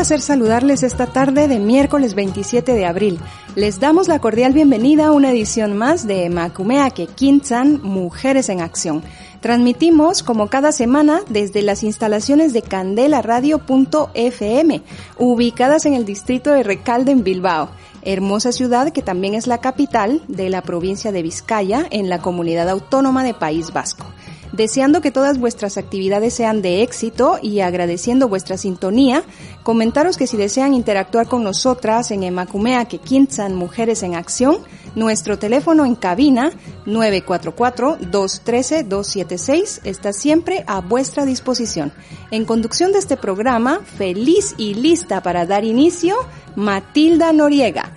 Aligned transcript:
Placer 0.00 0.22
saludarles 0.22 0.82
esta 0.82 1.08
tarde 1.08 1.46
de 1.46 1.58
miércoles 1.58 2.14
27 2.14 2.72
de 2.72 2.86
abril. 2.86 3.20
Les 3.54 3.80
damos 3.80 4.08
la 4.08 4.18
cordial 4.18 4.54
bienvenida 4.54 5.08
a 5.08 5.12
una 5.12 5.30
edición 5.30 5.76
más 5.76 6.06
de 6.06 6.30
Makumeake 6.30 7.06
Kintsan 7.06 7.82
Mujeres 7.82 8.48
en 8.48 8.62
Acción. 8.62 9.02
Transmitimos 9.40 10.22
como 10.22 10.48
cada 10.48 10.72
semana 10.72 11.20
desde 11.28 11.60
las 11.60 11.82
instalaciones 11.82 12.54
de 12.54 12.62
Candela 12.62 13.20
Radio.fm, 13.20 14.80
ubicadas 15.18 15.84
en 15.84 15.92
el 15.92 16.06
distrito 16.06 16.52
de 16.52 16.62
Recalde 16.62 17.12
en 17.12 17.22
Bilbao, 17.22 17.68
hermosa 18.00 18.52
ciudad 18.52 18.94
que 18.94 19.02
también 19.02 19.34
es 19.34 19.46
la 19.46 19.58
capital 19.58 20.22
de 20.28 20.48
la 20.48 20.62
provincia 20.62 21.12
de 21.12 21.20
Vizcaya 21.20 21.84
en 21.90 22.08
la 22.08 22.22
comunidad 22.22 22.70
autónoma 22.70 23.22
de 23.22 23.34
País 23.34 23.70
Vasco 23.70 24.06
deseando 24.52 25.00
que 25.00 25.10
todas 25.10 25.38
vuestras 25.38 25.78
actividades 25.78 26.34
sean 26.34 26.60
de 26.62 26.82
éxito 26.82 27.38
y 27.42 27.58
agradeciendo 27.60 28.28
vuestra 28.28 28.56
sintonía, 28.56 29.24
comentaros 29.62 30.16
que 30.16 30.26
si 30.26 30.36
desean 30.36 30.74
interactuar 30.74 31.28
con 31.28 31.44
nosotras 31.44 32.10
en 32.10 32.24
Emacumea 32.24 32.86
que 32.86 32.98
Quintzan 32.98 33.54
Mujeres 33.54 34.02
en 34.02 34.14
Acción, 34.14 34.58
nuestro 34.94 35.38
teléfono 35.38 35.84
en 35.84 35.94
cabina 35.94 36.52
944-213-276 36.86 39.80
está 39.84 40.12
siempre 40.12 40.64
a 40.66 40.80
vuestra 40.80 41.24
disposición. 41.24 41.92
En 42.30 42.44
conducción 42.44 42.92
de 42.92 42.98
este 42.98 43.16
programa, 43.16 43.80
feliz 43.96 44.54
y 44.56 44.74
lista 44.74 45.22
para 45.22 45.46
dar 45.46 45.64
inicio, 45.64 46.16
Matilda 46.56 47.32
Noriega. 47.32 47.92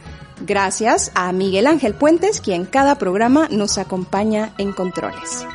Gracias 0.46 1.12
a 1.16 1.32
Miguel 1.32 1.68
Ángel 1.68 1.94
Puentes, 1.94 2.42
quien 2.42 2.66
cada 2.66 2.96
programa 2.96 3.48
nos 3.50 3.78
acompaña 3.78 4.54
en 4.58 4.74
controles. 4.74 5.46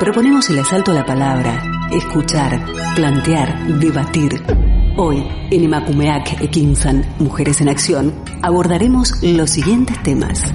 Proponemos 0.00 0.48
el 0.48 0.60
asalto 0.60 0.92
a 0.92 0.94
la 0.94 1.04
palabra, 1.04 1.60
escuchar, 1.90 2.64
plantear, 2.94 3.66
debatir. 3.80 4.40
Hoy, 4.96 5.26
en 5.50 5.64
Emakumeak 5.64 6.40
Ekinsan, 6.40 7.04
Mujeres 7.18 7.60
en 7.60 7.68
Acción, 7.68 8.14
abordaremos 8.40 9.20
los 9.22 9.50
siguientes 9.50 10.00
temas. 10.04 10.54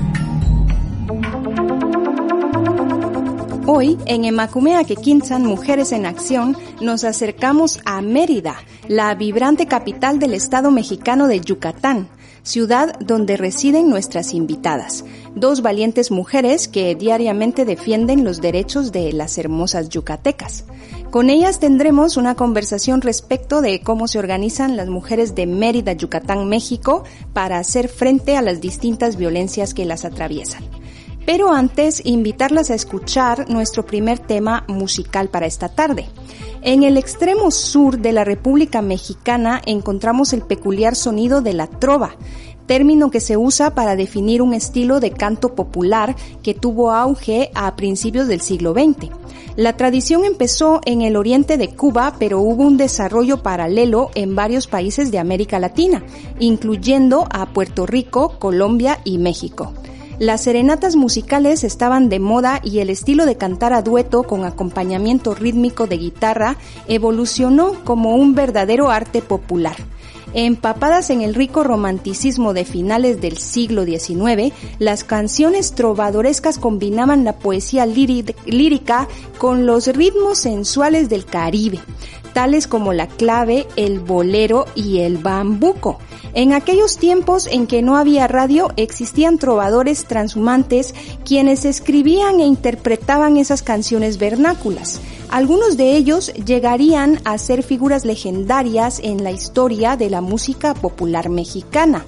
Hoy, 3.66 3.98
en 4.06 4.24
Emakumeak 4.24 4.90
Ekinsan, 4.92 5.46
Mujeres 5.46 5.92
en 5.92 6.06
Acción, 6.06 6.56
nos 6.80 7.04
acercamos 7.04 7.82
a 7.84 8.02
Mérida, 8.02 8.56
la 8.88 9.14
vibrante 9.14 9.66
capital 9.66 10.20
del 10.20 10.36
estado 10.36 10.72
mexicano 10.72 11.28
de 11.28 11.42
Yucatán, 11.42 12.08
ciudad 12.44 13.00
donde 13.00 13.38
residen 13.38 13.90
nuestras 13.90 14.34
invitadas, 14.34 15.06
dos 15.34 15.62
valientes 15.62 16.12
mujeres 16.12 16.68
que 16.68 16.94
diariamente 16.96 17.66
defienden 17.66 18.24
los 18.24 18.42
derechos 18.42 18.92
de 18.92 19.12
las 19.14 19.38
hermosas 19.38 19.90
yucatecas. 19.90 20.66
Con 21.10 21.30
ellas 21.30 21.60
tendremos 21.60 22.18
una 22.18 22.36
conversación 22.36 23.02
respecto 23.02 23.62
de 23.62 23.82
cómo 23.82 24.08
se 24.08 24.20
organizan 24.20 24.76
las 24.76 24.90
mujeres 24.90 25.36
de 25.36 25.46
Mérida, 25.46 25.94
Yucatán, 25.94 26.50
México, 26.50 27.04
para 27.34 27.60
hacer 27.60 27.88
frente 27.88 28.36
a 28.36 28.42
las 28.42 28.62
distintas 28.62 29.16
violencias 29.16 29.74
que 29.74 29.86
las 29.86 30.06
atraviesan. 30.06 30.64
Pero 31.26 31.54
antes, 31.54 32.02
invitarlas 32.04 32.70
a 32.70 32.76
escuchar 32.76 33.50
nuestro 33.50 33.86
primer 33.86 34.20
tema 34.20 34.66
musical 34.68 35.30
para 35.30 35.46
esta 35.46 35.70
tarde. 35.70 36.08
En 36.66 36.84
el 36.84 36.96
extremo 36.96 37.52
sur 37.52 38.00
de 38.00 38.14
la 38.14 38.24
República 38.24 38.82
Mexicana 38.82 39.62
encontramos 39.66 40.32
el 40.32 40.44
peculiar 40.44 40.96
sonido 40.96 41.42
de 41.42 41.52
la 41.52 41.68
trova, 41.68 42.16
término 42.68 43.12
que 43.12 43.20
se 43.20 43.36
usa 43.36 43.76
para 43.76 43.98
definir 43.98 44.42
un 44.42 44.54
estilo 44.54 45.02
de 45.02 45.12
canto 45.12 45.56
popular 45.56 46.16
que 46.42 46.54
tuvo 46.54 46.92
auge 46.92 47.52
a 47.54 47.76
principios 47.76 48.30
del 48.30 48.40
siglo 48.40 48.72
XX. 48.72 49.10
La 49.58 49.76
tradición 49.76 50.24
empezó 50.24 50.80
en 50.86 51.02
el 51.02 51.18
oriente 51.18 51.58
de 51.58 51.68
Cuba, 51.68 52.16
pero 52.18 52.40
hubo 52.40 52.64
un 52.64 52.78
desarrollo 52.78 53.44
paralelo 53.44 54.10
en 54.16 54.34
varios 54.34 54.68
países 54.68 55.12
de 55.12 55.20
América 55.20 55.60
Latina, 55.60 56.02
incluyendo 56.40 57.28
a 57.30 57.48
Puerto 57.48 57.86
Rico, 57.86 58.40
Colombia 58.40 59.02
y 59.04 59.18
México. 59.18 59.74
Las 60.20 60.44
serenatas 60.44 60.96
musicales 60.96 61.64
estaban 61.64 62.08
de 62.08 62.20
moda 62.20 62.60
y 62.64 62.80
el 62.80 62.90
estilo 62.92 63.26
de 63.26 63.36
cantar 63.36 63.74
a 63.74 63.82
dueto 63.82 64.24
con 64.24 64.46
acompañamiento 64.46 65.34
rítmico 65.34 65.88
de 65.88 65.98
guitarra 65.98 66.56
evolucionó 66.88 67.84
como 67.84 68.16
un 68.16 68.36
verdadero 68.36 68.92
arte 68.92 69.22
popular. 69.22 69.76
Empapadas 70.34 71.10
en 71.12 71.22
el 71.22 71.36
rico 71.36 71.64
romanticismo 71.64 72.54
de 72.54 72.66
finales 72.66 73.22
del 73.22 73.38
siglo 73.38 73.86
XIX, 73.86 74.54
las 74.80 75.04
canciones 75.04 75.74
trovadorescas 75.74 76.58
combinaban 76.58 77.24
la 77.24 77.38
poesía 77.38 77.86
lírica 77.86 79.08
con 79.38 79.66
los 79.66 79.88
ritmos 79.88 80.40
sensuales 80.40 81.08
del 81.10 81.26
Caribe, 81.26 81.80
tales 82.34 82.68
como 82.68 82.94
la 82.94 83.08
clave, 83.08 83.68
el 83.76 84.00
bolero 84.00 84.66
y 84.76 85.00
el 85.00 85.18
bambuco. 85.20 86.00
En 86.34 86.54
aquellos 86.54 86.98
tiempos 86.98 87.46
en 87.46 87.68
que 87.68 87.84
no 87.84 87.96
había 87.96 88.28
radio, 88.28 88.72
existían 88.76 89.38
trovadores 89.38 90.06
transhumantes 90.06 90.96
quienes 91.24 91.64
escribían 91.64 92.40
e 92.40 92.48
interpretaban 92.48 93.38
esas 93.38 93.62
canciones 93.62 94.18
vernáculas. 94.18 95.00
Algunos 95.30 95.78
de 95.78 95.96
ellos 95.96 96.32
llegarían 96.34 97.20
a 97.24 97.38
ser 97.38 97.64
figuras 97.64 98.06
legendarias 98.06 99.00
en 99.04 99.24
la 99.24 99.32
historia 99.32 99.93
de 99.98 100.10
la 100.10 100.22
música 100.22 100.74
popular 100.74 101.30
mexicana. 101.30 102.06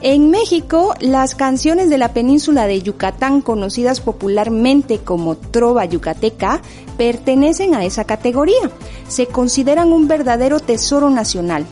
En 0.00 0.30
México, 0.30 0.94
las 1.00 1.34
canciones 1.34 1.88
de 1.88 1.96
la 1.96 2.12
península 2.12 2.66
de 2.66 2.82
Yucatán, 2.82 3.40
conocidas 3.40 4.00
popularmente 4.00 4.98
como 4.98 5.36
trova 5.36 5.86
yucateca, 5.86 6.60
pertenecen 6.98 7.74
a 7.74 7.84
esa 7.84 8.04
categoría. 8.04 8.70
Se 9.08 9.26
consideran 9.26 9.92
un 9.92 10.06
verdadero 10.06 10.60
tesoro 10.60 11.08
nacional 11.08 11.64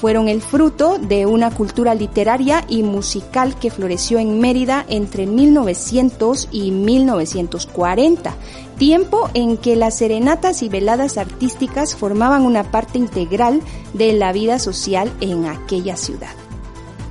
fueron 0.00 0.28
el 0.28 0.40
fruto 0.40 0.96
de 0.98 1.26
una 1.26 1.50
cultura 1.50 1.94
literaria 1.94 2.64
y 2.68 2.82
musical 2.82 3.58
que 3.58 3.70
floreció 3.70 4.18
en 4.18 4.40
Mérida 4.40 4.86
entre 4.88 5.26
1900 5.26 6.48
y 6.50 6.70
1940, 6.70 8.34
tiempo 8.78 9.28
en 9.34 9.58
que 9.58 9.76
las 9.76 9.98
serenatas 9.98 10.62
y 10.62 10.70
veladas 10.70 11.18
artísticas 11.18 11.94
formaban 11.94 12.46
una 12.46 12.70
parte 12.70 12.98
integral 12.98 13.60
de 13.92 14.14
la 14.14 14.32
vida 14.32 14.58
social 14.58 15.12
en 15.20 15.44
aquella 15.44 15.96
ciudad. 15.96 16.32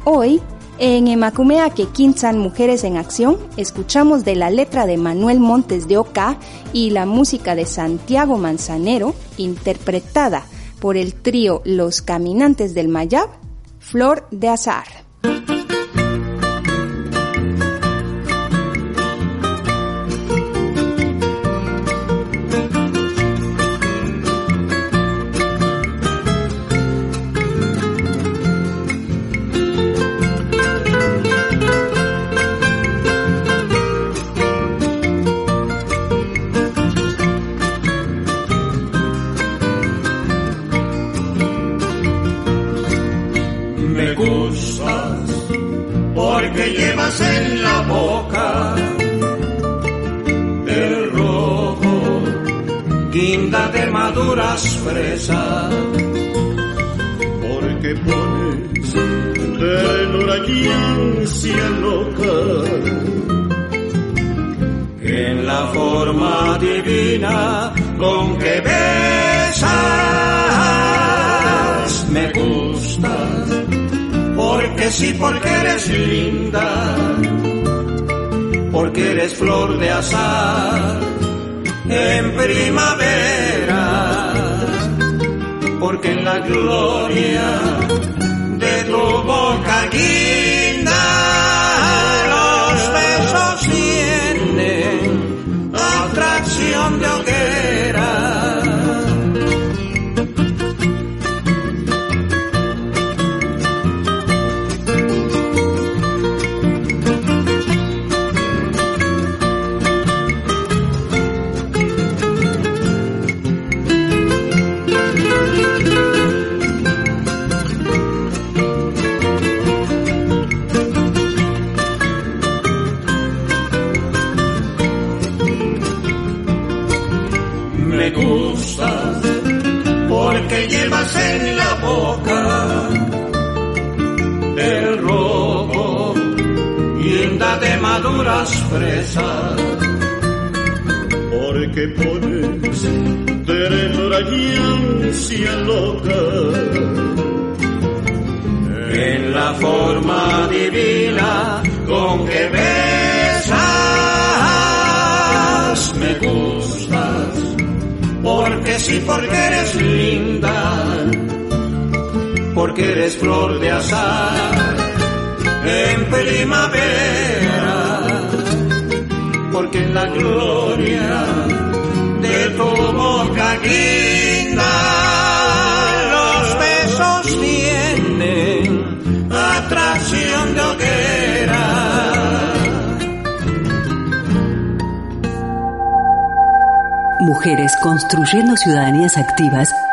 Hoy, 0.04 0.42
en 0.80 1.08
Emacumea 1.08 1.70
que 1.70 1.86
Quinzan 1.86 2.40
Mujeres 2.40 2.84
en 2.84 2.98
Acción, 2.98 3.38
escuchamos 3.56 4.26
de 4.26 4.36
la 4.36 4.50
letra 4.50 4.88
de 4.88 4.98
Manuel 4.98 5.40
Montes 5.40 5.88
de 5.88 5.98
Oca 5.98 6.40
y 6.74 6.90
la 6.90 7.06
música 7.06 7.54
de 7.54 7.68
Santiago 7.68 8.40
Manzanero, 8.40 9.14
interpretada 9.38 10.46
por 10.80 10.98
el 10.98 11.14
trío 11.14 11.62
Los 11.66 12.02
Caminantes 12.02 12.74
del 12.74 12.88
Mayab, 12.88 13.30
Flor 13.80 14.28
de 14.32 14.50
Azar. 14.50 14.86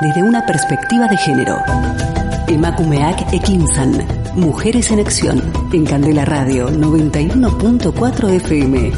Desde 0.01 0.25
una 0.25 0.45
perspectiva 0.45 1.07
de 1.07 1.17
género. 1.17 1.63
Emakumeak 2.49 3.33
Ekinsan. 3.33 4.05
Mujeres 4.35 4.91
en 4.91 4.99
Acción. 4.99 5.41
En 5.73 5.87
Candela 5.87 6.25
Radio 6.25 6.69
91.4 6.69 8.29
FM. 8.29 8.93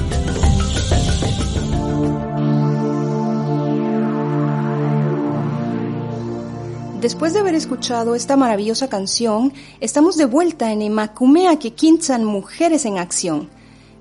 Después 7.03 7.35
de 7.35 7.41
haber 7.41 7.55
escuchado 7.55 8.15
esta 8.15 8.37
maravillosa 8.39 8.89
canción, 8.89 9.53
estamos 9.81 10.17
de 10.17 10.25
vuelta 10.25 10.73
en 10.73 10.81
Emakumeak 10.81 11.67
Ekinsan 11.67 12.25
Mujeres 12.25 12.87
en 12.87 12.97
Acción. 12.97 13.51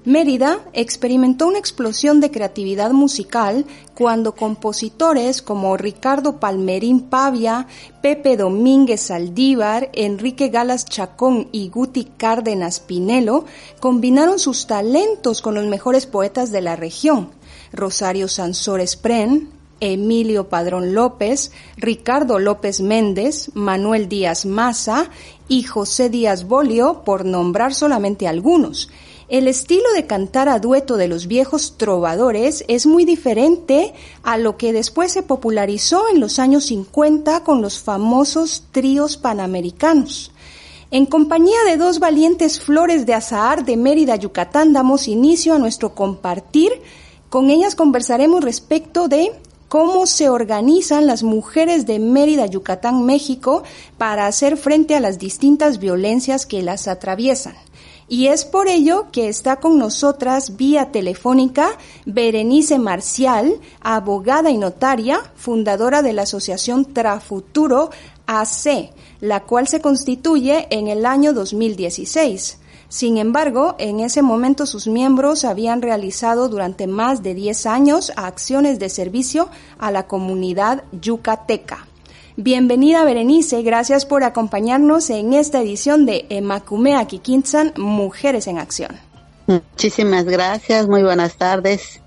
Mérida 0.07 0.61
experimentó 0.71 1.49
una 1.49 1.59
explosión 1.59 2.21
de 2.21 2.31
creatividad 2.31 2.91
musical 2.91 3.65
cuando 3.93 4.35
compositores 4.35 5.41
como 5.41 5.75
Ricardo 5.75 6.39
Palmerín 6.39 7.01
Pavia, 7.01 7.67
Pepe 8.01 8.37
Domínguez 8.37 9.01
Saldívar, 9.01 9.89
Enrique 9.91 10.47
Galas 10.47 10.85
Chacón 10.85 11.49
y 11.51 11.67
Guti 11.67 12.05
Cárdenas 12.05 12.79
Pinelo 12.79 13.43
combinaron 13.81 14.39
sus 14.39 14.65
talentos 14.65 15.41
con 15.41 15.55
los 15.55 15.65
mejores 15.65 16.05
poetas 16.05 16.53
de 16.53 16.61
la 16.61 16.77
región, 16.77 17.31
Rosario 17.73 18.29
Sansores 18.29 18.95
Pren, 18.95 19.49
Emilio 19.81 20.47
Padrón 20.47 20.93
López, 20.93 21.51
Ricardo 21.75 22.39
López 22.39 22.79
Méndez, 22.79 23.51
Manuel 23.55 24.07
Díaz 24.07 24.45
Maza 24.45 25.09
y 25.49 25.63
José 25.63 26.09
Díaz 26.09 26.47
Bolio, 26.47 27.03
por 27.03 27.25
nombrar 27.25 27.73
solamente 27.73 28.25
algunos, 28.25 28.89
el 29.29 29.49
estilo 29.49 29.91
de 29.93 30.07
cantar 30.07 30.47
a 30.47 30.59
dueto 30.59 30.95
de 30.95 31.09
los 31.09 31.27
viejos 31.27 31.77
trovadores 31.77 32.63
es 32.69 32.85
muy 32.85 33.03
diferente 33.03 33.93
a 34.23 34.37
lo 34.37 34.55
que 34.55 34.71
después 34.71 35.11
se 35.11 35.21
popularizó 35.21 36.07
en 36.07 36.21
los 36.21 36.39
años 36.39 36.65
50 36.67 37.43
con 37.43 37.61
los 37.61 37.79
famosos 37.79 38.63
tríos 38.71 39.17
panamericanos. 39.17 40.31
En 40.91 41.05
compañía 41.05 41.57
de 41.65 41.75
dos 41.75 41.99
valientes 41.99 42.61
flores 42.61 43.05
de 43.05 43.15
azahar 43.15 43.65
de 43.65 43.75
Mérida, 43.75 44.15
Yucatán, 44.15 44.71
damos 44.71 45.09
inicio 45.09 45.53
a 45.53 45.59
nuestro 45.59 45.93
compartir. 45.93 46.71
Con 47.29 47.49
ellas 47.49 47.75
conversaremos 47.75 48.41
respecto 48.41 49.09
de 49.09 49.33
cómo 49.67 50.05
se 50.05 50.29
organizan 50.29 51.05
las 51.05 51.23
mujeres 51.23 51.85
de 51.85 51.99
Mérida, 51.99 52.45
Yucatán, 52.45 53.03
México, 53.03 53.63
para 53.97 54.27
hacer 54.27 54.55
frente 54.55 54.95
a 54.95 55.01
las 55.01 55.19
distintas 55.19 55.79
violencias 55.79 56.45
que 56.45 56.61
las 56.61 56.87
atraviesan. 56.87 57.55
Y 58.09 58.27
es 58.27 58.45
por 58.45 58.69
ello 58.69 59.07
que 59.11 59.27
está 59.27 59.57
con 59.57 59.77
nosotras 59.77 60.55
vía 60.55 60.91
telefónica 60.91 61.71
Berenice 62.05 62.79
Marcial, 62.79 63.59
abogada 63.81 64.49
y 64.49 64.57
notaria, 64.57 65.19
fundadora 65.35 66.01
de 66.01 66.13
la 66.13 66.21
Asociación 66.21 66.85
Trafuturo 66.93 67.89
AC, 68.25 68.91
la 69.19 69.43
cual 69.43 69.67
se 69.67 69.81
constituye 69.81 70.67
en 70.69 70.87
el 70.87 71.05
año 71.05 71.33
2016. 71.33 72.59
Sin 72.87 73.17
embargo, 73.17 73.75
en 73.77 73.99
ese 73.99 74.21
momento 74.21 74.65
sus 74.65 74.87
miembros 74.87 75.43
habían 75.43 75.81
realizado 75.81 76.47
durante 76.47 76.87
más 76.87 77.21
de 77.21 77.33
10 77.33 77.65
años 77.65 78.13
acciones 78.15 78.79
de 78.79 78.87
servicio 78.87 79.49
a 79.77 79.91
la 79.91 80.07
comunidad 80.07 80.85
yucateca. 80.93 81.87
Bienvenida 82.39 83.03
Berenice, 83.03 83.63
gracias 83.63 84.05
por 84.05 84.23
acompañarnos 84.23 85.09
en 85.09 85.33
esta 85.33 85.59
edición 85.59 86.05
de 86.05 86.27
Emakumea 86.29 87.03
Kikintsan, 87.07 87.73
Mujeres 87.77 88.45
en 88.45 88.59
Acción. 88.59 88.91
Muchísimas 89.47 90.25
gracias, 90.25 90.87
muy 90.87 91.01
buenas 91.01 91.35
tardes. 91.35 91.99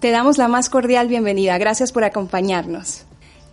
Te 0.00 0.10
damos 0.10 0.36
la 0.36 0.48
más 0.48 0.68
cordial 0.68 1.06
bienvenida, 1.06 1.56
gracias 1.58 1.92
por 1.92 2.02
acompañarnos. 2.02 3.04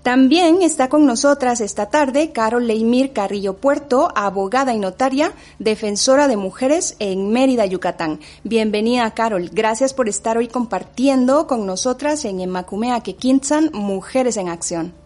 También 0.02 0.64
está 0.64 0.90
con 0.90 1.06
nosotras 1.06 1.62
esta 1.62 1.92
tarde 1.92 2.32
Carol 2.32 2.66
Leimir 2.66 3.14
Carrillo 3.14 3.58
Puerto, 3.58 4.12
abogada 4.16 4.74
y 4.74 4.80
notaria, 4.80 5.32
defensora 5.60 6.28
de 6.28 6.38
mujeres 6.38 6.96
en 6.98 7.30
Mérida, 7.30 7.68
Yucatán. 7.68 8.20
Bienvenida, 8.44 9.12
Carol. 9.12 9.52
Gracias 9.54 9.94
por 9.94 10.10
estar 10.10 10.40
hoy 10.40 10.48
compartiendo 10.48 11.46
con 11.46 11.68
nosotras 11.68 12.26
en 12.26 12.40
Emacumea 12.40 13.00
Kikintsan, 13.02 13.70
Mujeres 13.74 14.38
en 14.38 14.50
Acción. 14.50 15.05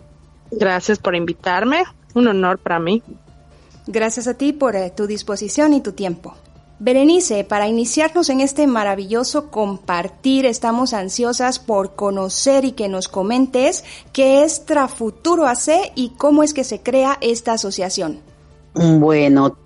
Gracias 0.52 1.00
por 1.00 1.16
invitarme, 1.16 1.84
un 2.14 2.28
honor 2.28 2.60
para 2.60 2.80
mí. 2.80 3.04
Gracias 3.88 4.28
a 4.28 4.36
ti 4.36 4.54
por 4.54 4.76
eh, 4.76 4.92
tu 4.96 5.08
disposición 5.08 5.74
y 5.74 5.82
tu 5.82 5.94
tiempo. 5.94 6.36
Berenice, 6.82 7.44
para 7.44 7.68
iniciarnos 7.68 8.30
en 8.30 8.40
este 8.40 8.66
maravilloso 8.66 9.52
compartir, 9.52 10.46
estamos 10.46 10.94
ansiosas 10.94 11.60
por 11.60 11.96
conocer 11.96 12.64
y 12.64 12.72
que 12.72 12.88
nos 12.88 13.10
comentes 13.10 13.84
qué 14.14 14.44
es 14.44 14.66
Trafuturo 14.66 15.46
AC 15.46 15.92
y 15.96 16.12
cómo 16.12 16.42
es 16.42 16.54
que 16.54 16.64
se 16.64 16.80
crea 16.80 17.18
esta 17.20 17.54
asociación. 17.54 18.22
Bueno, 18.74 19.58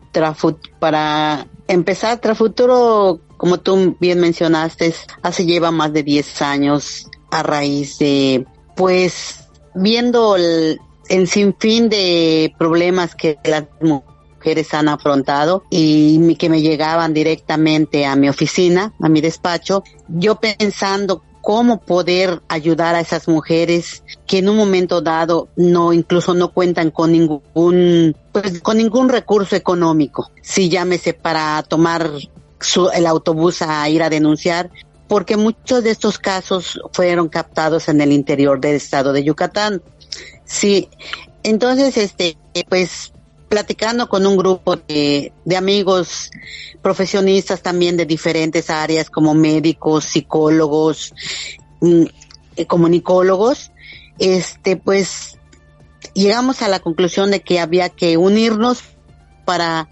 para 0.79 1.45
empezar, 1.67 2.17
Trafuturo, 2.17 3.19
como 3.37 3.59
tú 3.59 3.95
bien 3.99 4.19
mencionaste, 4.19 4.95
hace 5.21 5.45
lleva 5.45 5.69
más 5.69 5.93
de 5.93 6.01
10 6.01 6.41
años 6.41 7.07
a 7.29 7.43
raíz 7.43 7.99
de 7.99 8.45
pues 8.75 9.42
viendo 9.75 10.35
el, 10.35 10.79
el 11.09 11.27
sinfín 11.27 11.89
de 11.89 12.53
problemas 12.57 13.15
que 13.15 13.37
las 13.43 13.65
mujeres 13.81 14.73
han 14.73 14.89
afrontado 14.89 15.63
y 15.69 16.35
que 16.35 16.49
me 16.49 16.61
llegaban 16.61 17.13
directamente 17.13 18.05
a 18.05 18.15
mi 18.15 18.29
oficina, 18.29 18.93
a 19.01 19.09
mi 19.09 19.21
despacho, 19.21 19.83
yo 20.07 20.35
pensando 20.35 21.23
cómo 21.41 21.81
poder 21.81 22.41
ayudar 22.47 22.95
a 22.95 23.01
esas 23.01 23.27
mujeres 23.27 24.01
que 24.25 24.37
en 24.37 24.47
un 24.47 24.55
momento 24.55 25.01
dado 25.01 25.49
no 25.57 25.91
incluso 25.91 26.33
no 26.33 26.53
cuentan 26.53 26.89
con 26.89 27.11
ningún 27.11 28.15
pues 28.31 28.61
con 28.61 28.77
ningún 28.77 29.09
recurso 29.09 29.55
económico. 29.55 30.31
Si 30.41 30.69
llámese 30.69 31.13
para 31.13 31.61
tomar 31.63 32.09
el 32.93 33.07
autobús 33.07 33.61
a 33.61 33.87
ir 33.89 34.03
a 34.03 34.09
denunciar 34.09 34.71
porque 35.07 35.37
muchos 35.37 35.83
de 35.83 35.91
estos 35.91 36.17
casos 36.17 36.79
fueron 36.91 37.29
captados 37.29 37.89
en 37.89 38.01
el 38.01 38.11
interior 38.11 38.59
del 38.59 38.75
estado 38.75 39.13
de 39.13 39.23
Yucatán. 39.23 39.81
Sí 40.45 40.89
entonces 41.43 41.97
este 41.97 42.37
pues 42.69 43.11
platicando 43.49 44.09
con 44.09 44.25
un 44.25 44.35
grupo 44.37 44.77
de, 44.77 45.31
amigos 45.55 46.31
profesionistas 46.81 47.61
también 47.61 47.97
de 47.97 48.05
diferentes 48.05 48.69
áreas 48.69 49.09
como 49.09 49.35
médicos, 49.35 50.05
psicólogos, 50.05 51.13
mm, 51.81 52.03
eh, 52.55 52.65
comunicólogos, 52.65 53.71
este 54.17 54.75
pues 54.77 55.37
llegamos 56.13 56.61
a 56.61 56.67
la 56.67 56.79
conclusión 56.79 57.29
de 57.29 57.41
que 57.41 57.59
había 57.59 57.89
que 57.89 58.17
unirnos 58.17 58.81
para 59.45 59.89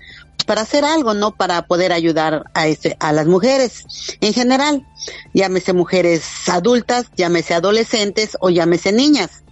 para 0.51 0.63
hacer 0.63 0.84
algo, 0.84 1.13
¿no? 1.13 1.31
Para 1.34 1.62
poder 1.62 1.93
ayudar 1.93 2.43
a, 2.53 2.67
ese, 2.67 2.98
a 3.00 3.13
las 3.13 3.25
mujeres 3.25 3.86
en 4.20 4.34
general, 4.34 4.86
llámese 5.34 5.72
mujeres 5.72 6.25
adultas, 6.50 7.05
llámese 7.15 7.53
adolescentes 7.53 8.36
o 8.41 8.50
llámese 8.50 8.91
niñas, 8.91 9.46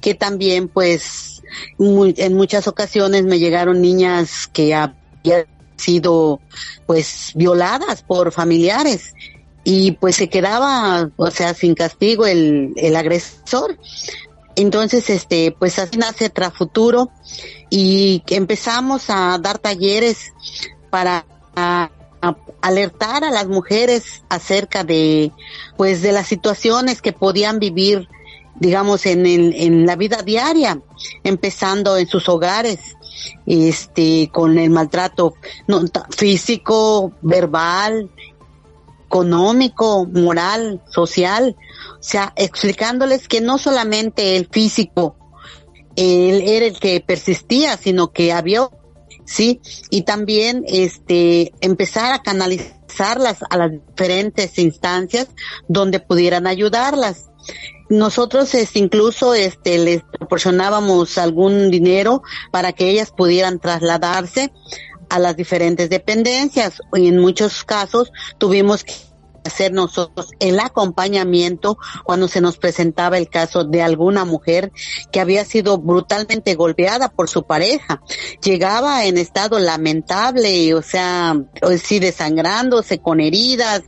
que 0.00 0.14
también 0.14 0.68
pues 0.68 1.42
en 1.80 2.36
muchas 2.36 2.68
ocasiones 2.68 3.24
me 3.24 3.40
llegaron 3.40 3.82
niñas 3.82 4.46
que 4.46 4.76
habían 4.76 5.46
sido 5.76 6.38
pues 6.86 7.32
violadas 7.34 8.04
por 8.04 8.30
familiares 8.30 9.12
y 9.64 9.90
pues 9.90 10.14
se 10.14 10.28
quedaba, 10.28 11.10
o 11.16 11.32
sea, 11.32 11.54
sin 11.54 11.74
castigo 11.74 12.26
el, 12.26 12.74
el 12.76 12.94
agresor. 12.94 13.76
Entonces, 14.56 15.10
este, 15.10 15.54
pues 15.58 15.78
así 15.78 15.98
nace 15.98 16.30
Trafuturo 16.30 17.10
y 17.70 18.22
empezamos 18.28 19.04
a 19.08 19.38
dar 19.38 19.58
talleres 19.58 20.32
para 20.90 21.26
alertar 22.60 23.24
a 23.24 23.30
las 23.30 23.46
mujeres 23.48 24.22
acerca 24.28 24.84
de, 24.84 25.32
pues, 25.76 26.02
de 26.02 26.12
las 26.12 26.26
situaciones 26.26 27.02
que 27.02 27.12
podían 27.12 27.58
vivir 27.58 28.08
digamos, 28.56 29.04
en, 29.06 29.26
en 29.26 29.84
la 29.86 29.96
vida 29.96 30.22
diaria, 30.22 30.80
empezando 31.24 31.96
en 31.96 32.06
sus 32.06 32.28
hogares, 32.28 32.78
este, 33.46 34.30
con 34.32 34.58
el 34.58 34.70
maltrato 34.70 35.34
físico, 36.10 37.12
verbal, 37.22 38.10
económico, 39.06 40.06
moral, 40.06 40.82
social, 40.90 41.56
sea, 42.04 42.32
explicándoles 42.36 43.28
que 43.28 43.40
no 43.40 43.58
solamente 43.58 44.36
el 44.36 44.48
físico 44.50 45.16
él 45.96 46.42
era 46.42 46.66
el 46.66 46.78
que 46.78 47.00
persistía, 47.00 47.76
sino 47.76 48.12
que 48.12 48.32
había, 48.32 48.68
sí, 49.24 49.60
y 49.90 50.02
también 50.02 50.64
este 50.66 51.52
empezar 51.60 52.12
a 52.12 52.22
canalizarlas 52.22 53.38
a 53.48 53.56
las 53.56 53.72
diferentes 53.72 54.58
instancias 54.58 55.28
donde 55.68 56.00
pudieran 56.00 56.46
ayudarlas. 56.46 57.30
Nosotros 57.90 58.54
este, 58.54 58.78
incluso 58.78 59.34
este, 59.34 59.78
les 59.78 60.02
proporcionábamos 60.02 61.18
algún 61.18 61.70
dinero 61.70 62.22
para 62.50 62.72
que 62.72 62.88
ellas 62.88 63.12
pudieran 63.16 63.58
trasladarse 63.60 64.52
a 65.10 65.18
las 65.18 65.36
diferentes 65.36 65.90
dependencias 65.90 66.80
y 66.94 67.08
en 67.08 67.18
muchos 67.18 67.62
casos 67.62 68.10
tuvimos 68.38 68.84
que 68.84 68.94
hacer 69.44 69.72
nosotros 69.72 70.30
el 70.40 70.58
acompañamiento 70.60 71.78
cuando 72.02 72.28
se 72.28 72.40
nos 72.40 72.58
presentaba 72.58 73.18
el 73.18 73.28
caso 73.28 73.64
de 73.64 73.82
alguna 73.82 74.24
mujer 74.24 74.72
que 75.12 75.20
había 75.20 75.44
sido 75.44 75.78
brutalmente 75.78 76.54
golpeada 76.54 77.08
por 77.08 77.28
su 77.28 77.44
pareja. 77.44 78.02
Llegaba 78.42 79.04
en 79.04 79.18
estado 79.18 79.58
lamentable, 79.58 80.74
o 80.74 80.82
sea, 80.82 81.36
sí 81.82 81.98
desangrándose 81.98 82.98
con 82.98 83.20
heridas, 83.20 83.82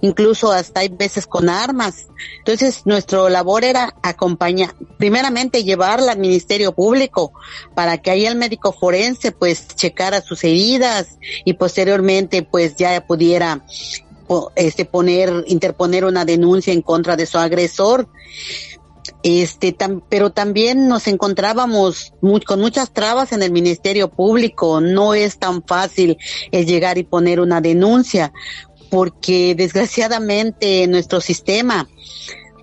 incluso 0.00 0.52
hasta 0.52 0.80
hay 0.80 0.88
veces 0.88 1.26
con 1.26 1.48
armas. 1.48 2.06
Entonces, 2.38 2.82
nuestro 2.84 3.28
labor 3.28 3.64
era 3.64 3.94
acompañar, 4.02 4.74
primeramente 4.98 5.64
llevarla 5.64 6.12
al 6.12 6.18
Ministerio 6.18 6.72
Público 6.72 7.32
para 7.74 7.98
que 7.98 8.10
ahí 8.10 8.26
el 8.26 8.36
médico 8.36 8.72
forense 8.72 9.32
pues 9.32 9.68
checara 9.74 10.20
sus 10.20 10.44
heridas 10.44 11.18
y 11.44 11.54
posteriormente 11.54 12.42
pues 12.42 12.76
ya 12.76 13.06
pudiera 13.06 13.64
este 14.56 14.84
poner 14.84 15.44
interponer 15.46 16.04
una 16.04 16.24
denuncia 16.24 16.72
en 16.72 16.82
contra 16.82 17.16
de 17.16 17.26
su 17.26 17.38
agresor. 17.38 18.08
Este 19.22 19.76
pero 20.08 20.30
también 20.30 20.88
nos 20.88 21.06
encontrábamos 21.06 22.12
con 22.46 22.60
muchas 22.60 22.92
trabas 22.92 23.32
en 23.32 23.42
el 23.42 23.52
ministerio 23.52 24.08
público. 24.10 24.80
No 24.80 25.14
es 25.14 25.38
tan 25.38 25.62
fácil 25.62 26.18
el 26.52 26.66
llegar 26.66 26.98
y 26.98 27.04
poner 27.04 27.40
una 27.40 27.60
denuncia 27.60 28.32
porque 28.90 29.54
desgraciadamente 29.54 30.86
nuestro 30.86 31.20
sistema, 31.20 31.88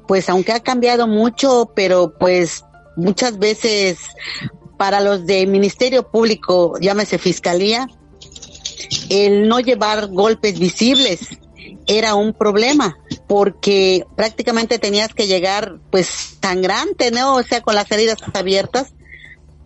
pues 0.07 0.29
aunque 0.29 0.53
ha 0.53 0.61
cambiado 0.61 1.07
mucho, 1.07 1.71
pero 1.75 2.13
pues 2.17 2.63
muchas 2.95 3.37
veces 3.37 3.97
para 4.77 4.99
los 4.99 5.25
de 5.25 5.45
Ministerio 5.45 6.09
Público, 6.09 6.75
llámese 6.79 7.17
Fiscalía, 7.17 7.87
el 9.09 9.47
no 9.47 9.59
llevar 9.59 10.07
golpes 10.07 10.57
visibles 10.57 11.19
era 11.87 12.15
un 12.15 12.33
problema 12.33 12.97
porque 13.27 14.05
prácticamente 14.15 14.79
tenías 14.79 15.13
que 15.13 15.27
llegar 15.27 15.79
pues 15.89 16.37
sangrante, 16.41 17.11
¿no? 17.11 17.35
O 17.35 17.43
sea, 17.43 17.61
con 17.61 17.75
las 17.75 17.91
heridas 17.91 18.17
abiertas 18.33 18.93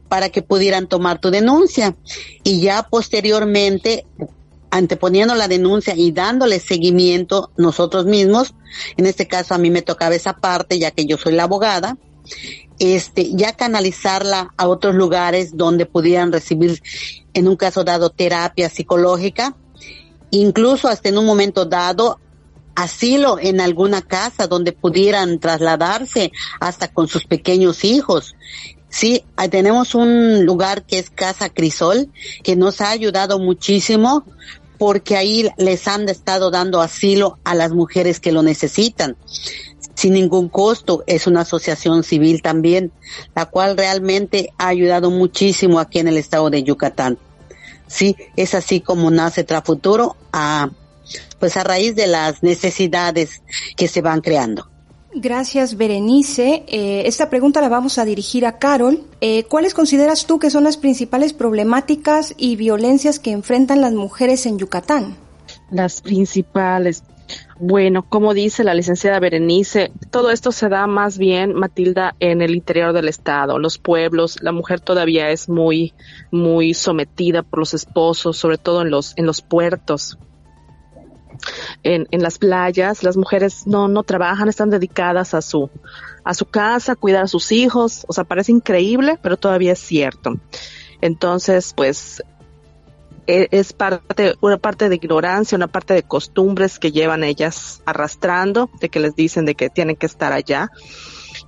para 0.08 0.30
que 0.30 0.42
pudieran 0.42 0.88
tomar 0.88 1.20
tu 1.20 1.32
denuncia. 1.32 1.96
Y 2.44 2.62
ya 2.62 2.84
posteriormente 2.84 4.06
anteponiendo 4.72 5.36
la 5.36 5.48
denuncia 5.48 5.96
y 5.96 6.12
dándole 6.12 6.60
seguimiento 6.60 7.52
nosotros 7.56 8.06
mismos, 8.06 8.54
en 8.98 9.06
este 9.06 9.28
caso 9.28 9.54
a 9.54 9.58
mí 9.58 9.70
me 9.70 9.82
tocaba 9.82 10.16
esa 10.16 10.34
parte 10.34 10.80
ya 10.80 10.92
que 10.92 11.06
yo 11.06 11.18
soy 11.18 11.34
la 11.34 11.44
abogada, 11.44 11.98
este, 12.80 13.32
ya 13.34 13.54
canalizarla 13.54 14.54
a 14.58 14.68
otros 14.68 14.96
lugares 14.96 15.56
donde 15.56 15.86
pudieran 15.86 16.32
recibir, 16.32 16.82
en 17.34 17.48
un 17.48 17.56
caso 17.56 17.84
dado, 17.84 18.10
terapia 18.10 18.70
psicológica, 18.70 19.56
incluso 20.32 20.88
hasta 20.88 21.10
en 21.10 21.18
un 21.18 21.26
momento 21.26 21.66
dado, 21.66 22.20
asilo 22.76 23.40
en 23.40 23.62
alguna 23.62 24.02
casa 24.02 24.48
donde 24.48 24.74
pudieran 24.74 25.40
trasladarse 25.40 26.32
hasta 26.60 26.90
con 26.90 27.08
sus 27.08 27.26
pequeños 27.26 27.84
hijos. 27.84 28.36
Sí, 28.90 29.24
tenemos 29.50 29.96
un 29.96 30.46
lugar 30.46 30.84
que 30.86 31.00
es 31.00 31.10
Casa 31.10 31.50
Crisol, 31.50 32.10
que 32.44 32.56
nos 32.56 32.82
ha 32.82 32.90
ayudado 32.90 33.40
muchísimo 33.40 34.26
porque 34.78 35.16
ahí 35.16 35.50
les 35.58 35.88
han 35.88 36.08
estado 36.10 36.52
dando 36.52 36.82
asilo 36.82 37.38
a 37.44 37.56
las 37.56 37.72
mujeres 37.72 38.20
que 38.20 38.32
lo 38.32 38.44
necesitan 38.44 39.16
sin 39.96 40.14
ningún 40.14 40.50
costo. 40.50 41.04
Es 41.08 41.26
una 41.26 41.42
asociación 41.42 42.04
civil 42.04 42.42
también, 42.42 42.92
la 43.34 43.46
cual 43.46 43.78
realmente 43.78 44.54
ha 44.58 44.68
ayudado 44.68 45.10
muchísimo 45.10 45.80
aquí 45.80 46.00
en 46.00 46.08
el 46.08 46.18
estado 46.18 46.50
de 46.50 46.64
Yucatán. 46.64 47.18
Sí, 47.88 48.16
es 48.36 48.56
así 48.56 48.82
como 48.82 49.12
nace 49.12 49.44
Trafuturo 49.44 50.16
a, 50.32 50.70
pues 51.40 51.58
a 51.58 51.64
raíz 51.64 51.96
de 51.96 52.08
las 52.08 52.44
necesidades 52.44 53.42
que 53.76 53.88
se 53.88 54.02
van 54.02 54.22
creando. 54.22 54.68
Gracias, 55.18 55.78
Berenice. 55.78 56.66
Eh, 56.68 57.04
esta 57.06 57.30
pregunta 57.30 57.62
la 57.62 57.70
vamos 57.70 57.98
a 57.98 58.04
dirigir 58.04 58.46
a 58.46 58.58
Carol. 58.58 59.06
Eh, 59.22 59.46
¿Cuáles 59.46 59.74
consideras 59.74 60.26
tú 60.26 60.40
que 60.40 60.50
son 60.50 60.66
las 60.66 60.76
principales 60.76 61.32
problemáticas 61.32 62.34
y 62.38 62.58
violencias 62.58 63.20
que 63.20 63.32
enfrentan 63.32 63.80
las 63.80 63.94
mujeres 63.94 64.46
en 64.46 64.58
Yucatán? 64.60 65.16
Las 65.72 66.02
principales. 66.02 67.04
Bueno, 67.58 68.08
como 68.08 68.34
dice 68.34 68.64
la 68.64 68.74
licenciada 68.74 69.20
Berenice, 69.20 69.92
todo 70.12 70.30
esto 70.30 70.52
se 70.52 70.68
da 70.68 70.88
más 70.88 71.18
bien, 71.18 71.54
Matilda, 71.54 72.16
en 72.20 72.42
el 72.42 72.54
interior 72.54 72.92
del 72.92 73.08
estado, 73.08 73.60
los 73.60 73.78
pueblos, 73.78 74.42
la 74.42 74.52
mujer 74.52 74.82
todavía 74.82 75.30
es 75.30 75.48
muy, 75.48 75.94
muy 76.32 76.74
sometida 76.74 77.44
por 77.44 77.60
los 77.60 77.74
esposos, 77.74 78.38
sobre 78.38 78.58
todo 78.58 78.82
en 78.82 78.90
los, 78.90 79.14
en 79.18 79.26
los 79.26 79.42
puertos. 79.42 80.18
En, 81.84 82.08
en 82.12 82.24
las 82.24 82.40
playas, 82.40 83.04
las 83.04 83.18
mujeres 83.18 83.68
no, 83.68 83.88
no 83.88 84.04
trabajan, 84.04 84.50
están 84.50 84.70
dedicadas 84.70 85.34
a 85.34 85.42
su, 85.42 85.70
a 86.24 86.34
su 86.34 86.46
casa, 86.46 86.94
a 86.94 86.96
cuidar 86.96 87.24
a 87.24 87.28
sus 87.28 87.52
hijos, 87.52 88.06
o 88.08 88.14
sea, 88.14 88.24
parece 88.24 88.52
increíble, 88.52 89.20
pero 89.22 89.38
todavía 89.38 89.74
es 89.74 89.80
cierto. 89.80 90.40
Entonces, 91.02 91.74
pues, 91.76 92.24
es 93.28 93.74
parte, 93.74 94.36
una 94.42 94.58
parte 94.58 94.90
de 94.90 94.96
ignorancia, 94.96 95.56
una 95.56 95.68
parte 95.68 95.94
de 95.94 96.04
costumbres 96.04 96.80
que 96.80 96.92
llevan 96.92 97.24
ellas 97.24 97.82
arrastrando, 97.86 98.70
de 98.80 98.90
que 98.90 99.00
les 99.00 99.16
dicen 99.16 99.46
de 99.46 99.56
que 99.56 99.70
tienen 99.70 99.96
que 99.96 100.06
estar 100.06 100.34
allá. 100.34 100.70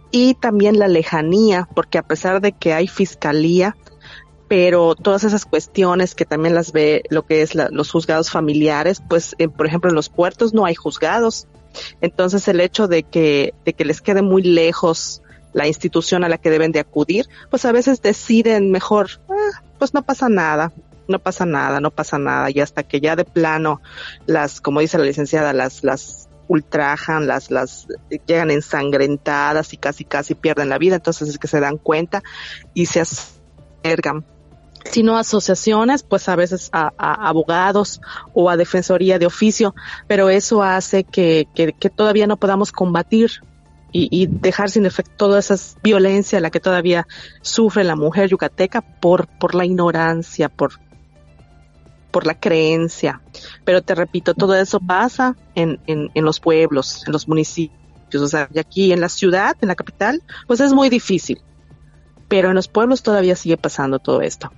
y 0.10 0.36
también 0.36 0.80
la 0.80 0.88
lejanía, 0.88 1.68
porque 1.76 1.98
a 1.98 2.04
pesar 2.04 2.40
de 2.40 2.54
que 2.54 2.74
hay 2.74 2.88
fiscalía, 2.88 3.76
pero 4.48 4.96
todas 4.96 5.24
esas 5.24 5.46
cuestiones 5.46 6.16
que 6.16 6.26
también 6.26 6.56
las 6.56 6.72
ve 6.72 7.04
lo 7.10 7.26
que 7.26 7.42
es 7.42 7.56
los 7.56 7.92
juzgados 7.92 8.30
familiares, 8.30 9.02
pues 9.08 9.36
por 9.56 9.68
ejemplo 9.68 9.90
en 9.90 9.96
los 9.96 10.10
puertos 10.10 10.54
no 10.54 10.66
hay 10.66 10.76
juzgados. 10.76 11.48
Entonces 12.02 12.48
el 12.48 12.62
hecho 12.62 12.88
de 12.88 13.04
que, 13.04 13.54
de 13.66 13.74
que 13.74 13.86
les 13.86 14.02
quede 14.02 14.22
muy 14.22 14.44
lejos 14.44 15.22
la 15.54 15.68
institución 15.68 16.24
a 16.24 16.30
la 16.30 16.38
que 16.38 16.50
deben 16.50 16.72
de 16.72 16.80
acudir, 16.80 17.28
pues 17.50 17.66
a 17.66 17.72
veces 17.72 18.02
deciden 18.02 18.72
mejor, 18.72 19.10
ah, 19.30 19.62
pues 19.78 19.94
no 19.94 20.04
pasa 20.04 20.30
nada, 20.30 20.72
no 21.08 21.20
pasa 21.20 21.46
nada, 21.46 21.80
no 21.80 21.92
pasa 21.92 22.18
nada, 22.18 22.50
y 22.50 22.60
hasta 22.60 22.84
que 22.84 23.00
ya 23.00 23.16
de 23.16 23.26
plano 23.26 23.82
las, 24.26 24.62
como 24.62 24.80
dice 24.80 24.98
la 24.98 25.06
licenciada, 25.06 25.54
las, 25.54 25.84
las 25.84 26.28
ultrajan, 26.48 27.28
las, 27.28 27.52
las 27.52 27.88
llegan 28.26 28.52
ensangrentadas 28.52 29.74
y 29.74 29.78
casi 29.78 30.06
casi 30.06 30.36
pierden 30.36 30.70
la 30.70 30.78
vida, 30.78 30.96
entonces 30.96 31.30
es 31.30 31.38
que 31.38 31.48
se 31.48 31.60
dan 31.60 31.78
cuenta 31.78 32.24
y 32.74 32.86
se 32.88 33.02
acercan. 33.02 34.26
Sino 34.92 35.18
asociaciones, 35.18 36.04
pues 36.04 36.30
a 36.30 36.36
veces 36.36 36.70
a, 36.72 36.92
abogados 36.98 38.00
o 38.34 38.50
a 38.50 38.56
defensoría 38.56 39.20
de 39.20 39.26
oficio, 39.26 39.76
pero 40.08 40.30
eso 40.30 40.64
hace 40.64 41.04
que, 41.04 41.48
que, 41.54 41.90
todavía 41.90 42.26
no 42.26 42.38
podamos 42.38 42.72
combatir 42.72 43.32
y, 43.92 44.08
y, 44.12 44.28
dejar 44.28 44.70
sin 44.70 44.86
efecto 44.86 45.12
toda 45.18 45.40
esa 45.40 45.56
violencia 45.84 46.40
la 46.40 46.52
que 46.52 46.62
todavía 46.62 47.06
sufre 47.42 47.84
la 47.84 47.98
mujer 47.98 48.30
yucateca 48.30 48.82
por, 48.82 49.28
por 49.28 49.56
la 49.56 49.66
ignorancia, 49.66 50.48
por, 50.48 50.80
por 52.18 52.26
la 52.26 52.40
creencia. 52.40 53.22
Pero 53.64 53.84
te 53.84 53.94
repito, 53.94 54.34
todo 54.34 54.56
eso 54.56 54.80
pasa 54.80 55.36
en, 55.54 55.80
en, 55.86 56.26
los 56.26 56.40
pueblos, 56.40 57.04
en 57.06 57.14
los 57.14 57.28
municipios, 57.28 58.24
o 58.24 58.28
sea, 58.28 58.50
y 58.52 58.58
aquí 58.58 58.92
en 58.92 59.02
la 59.02 59.08
ciudad, 59.08 59.56
en 59.62 59.68
la 59.68 59.76
capital, 59.76 60.24
pues 60.48 60.60
es 60.60 60.74
muy 60.74 60.90
difícil. 60.90 61.40
Pero 62.28 62.50
en 62.50 62.56
los 62.56 62.68
pueblos 62.68 63.04
todavía 63.04 63.36
sigue 63.36 63.56
pasando 63.56 64.00
todo 64.00 64.22
esto. 64.22 64.52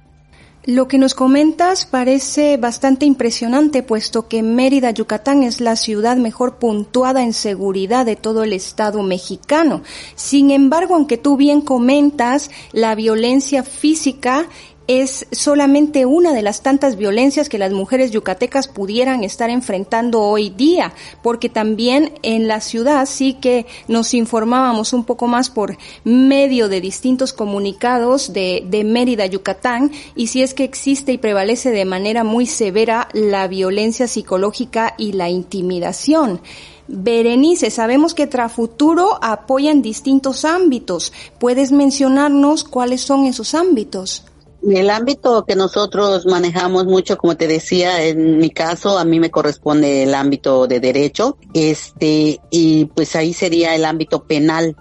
Lo 0.63 0.88
que 0.88 0.98
nos 0.98 1.16
comentas 1.16 1.86
parece 1.86 2.56
bastante 2.56 3.06
impresionante, 3.06 3.84
puesto 3.84 4.30
que 4.30 4.42
Mérida, 4.42 4.92
Yucatán, 4.92 5.44
es 5.44 5.60
la 5.60 5.75
ciudad 5.75 6.16
mejor 6.16 6.60
puntuada 6.60 7.24
en 7.24 7.34
seguridad 7.34 8.06
de 8.06 8.16
todo 8.16 8.46
el 8.46 8.54
Estado 8.54 9.04
mexicano. 9.04 9.84
Sin 10.16 10.51
embargo, 10.51 10.96
aunque 10.96 11.18
tú 11.18 11.36
bien 11.36 11.60
comentas, 11.60 12.51
la 12.72 12.96
violencia 12.96 13.63
física 13.63 14.48
es 14.89 15.27
solamente 15.31 16.08
una 16.08 16.34
de 16.34 16.41
las 16.41 16.63
tantas 16.63 16.96
violencias 16.96 17.48
que 17.48 17.60
las 17.60 17.72
mujeres 17.72 18.10
yucatecas 18.10 18.67
pudieran 18.67 19.24
estar 19.24 19.51
enfrentando 19.51 20.24
hoy 20.24 20.50
día, 20.50 20.93
porque 21.22 21.48
también 21.48 22.13
en 22.24 22.48
la 22.48 22.60
ciudad 22.60 23.05
sí 23.05 23.36
que 23.36 23.67
nos 23.88 24.15
informábamos 24.15 24.91
un 24.93 25.03
poco 25.03 25.27
más 25.27 25.51
por 25.51 25.77
medio 26.03 26.69
de 26.69 26.81
distintos 26.81 27.34
comunicados 27.34 28.34
de, 28.34 28.65
de 28.67 28.84
Mérida, 28.84 29.27
Yucatán, 29.27 29.91
y 30.15 30.25
si 30.25 30.41
es 30.41 30.55
que 30.55 30.63
existe 30.63 31.12
y 31.12 31.19
prevalece 31.19 31.69
de 31.69 31.86
manera 31.86 32.24
muy 32.24 32.48
severa 32.48 33.10
la 33.13 33.48
violencia 33.48 34.08
psicológica 34.08 34.96
y 34.98 35.12
la 35.12 35.29
intimidación. 35.29 36.41
Berenice, 36.88 37.69
sabemos 37.69 38.15
que 38.15 38.25
Trafuturo 38.25 39.19
apoya 39.22 39.69
en 39.69 39.84
distintos 39.84 40.46
ámbitos. 40.46 41.13
¿Puedes 41.38 41.72
mencionarnos 41.72 42.63
cuáles 42.63 43.01
son 43.01 43.27
esos 43.27 43.53
ámbitos? 43.53 44.24
El 44.62 44.89
ámbito 44.89 45.46
que 45.46 45.56
nosotros 45.56 46.25
manejamos 46.25 46.86
mucho, 46.86 47.18
como 47.18 47.38
te 47.38 47.48
decía, 47.48 48.04
en 48.04 48.39
mi 48.39 48.50
caso, 48.50 48.98
a 48.98 49.06
mí 49.06 49.20
me 49.20 49.32
corresponde 49.32 50.04
el 50.04 50.13
ámbito 50.13 50.68
de 50.68 50.82
derecho, 50.82 51.38
este, 51.54 52.42
y 52.50 52.86
pues 52.86 53.16
ahí 53.16 53.34
sería 53.34 53.74
el 53.74 53.86
ámbito 53.86 54.25
penal, 54.25 54.75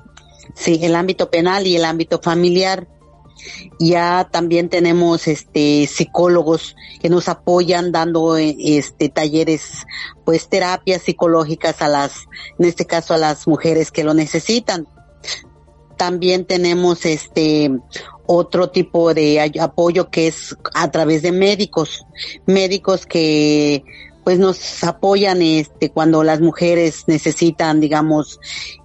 sí, 0.54 0.80
el 0.82 0.96
ámbito 0.96 1.30
penal 1.30 1.66
y 1.66 1.76
el 1.76 1.84
ámbito 1.84 2.20
familiar. 2.20 2.88
Ya 3.78 4.28
también 4.32 4.68
tenemos 4.68 5.28
este 5.28 5.86
psicólogos 5.86 6.74
que 7.00 7.08
nos 7.08 7.28
apoyan 7.28 7.92
dando 7.92 8.36
este 8.36 9.08
talleres 9.10 9.86
pues 10.24 10.48
terapias 10.48 11.02
psicológicas 11.02 11.80
a 11.80 11.86
las 11.86 12.26
en 12.58 12.66
este 12.66 12.84
caso 12.84 13.14
a 13.14 13.18
las 13.18 13.46
mujeres 13.46 13.92
que 13.92 14.02
lo 14.02 14.12
necesitan. 14.12 14.88
También 15.96 16.46
tenemos 16.46 17.06
este 17.06 17.70
otro 18.30 18.68
tipo 18.68 19.14
de 19.14 19.40
apoyo 19.58 20.10
que 20.10 20.28
es 20.28 20.54
a 20.74 20.90
través 20.90 21.22
de 21.22 21.32
médicos, 21.32 22.04
médicos 22.46 23.06
que 23.06 23.82
pues 24.22 24.38
nos 24.38 24.84
apoyan 24.84 25.40
este 25.40 25.88
cuando 25.88 26.22
las 26.22 26.42
mujeres 26.42 27.04
necesitan, 27.06 27.80
digamos, 27.80 28.38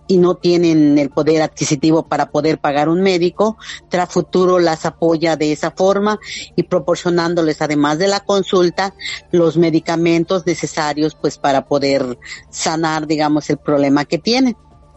y 0.08 0.18
no 0.18 0.36
tienen 0.36 0.98
el 0.98 1.10
poder 1.10 1.42
adquisitivo 1.42 2.08
para 2.08 2.30
poder 2.30 2.60
pagar 2.60 2.88
un 2.88 3.02
médico, 3.02 3.58
Trafuturo 3.90 4.60
las 4.60 4.86
apoya 4.86 5.36
de 5.36 5.52
esa 5.52 5.72
forma 5.72 6.18
y 6.56 6.64
proporcionándoles 6.64 7.62
además 7.62 8.00
de 8.00 8.08
la 8.08 8.22
consulta 8.22 8.94
los 9.32 9.58
medicamentos 9.58 10.46
necesarios 10.46 11.16
pues 11.20 11.38
para 11.38 11.66
poder 11.66 12.18
sanar, 12.50 13.08
digamos, 13.08 13.50
el 13.50 13.58
problema 13.58 14.06
que 14.06 14.20
tienen. 14.20 14.56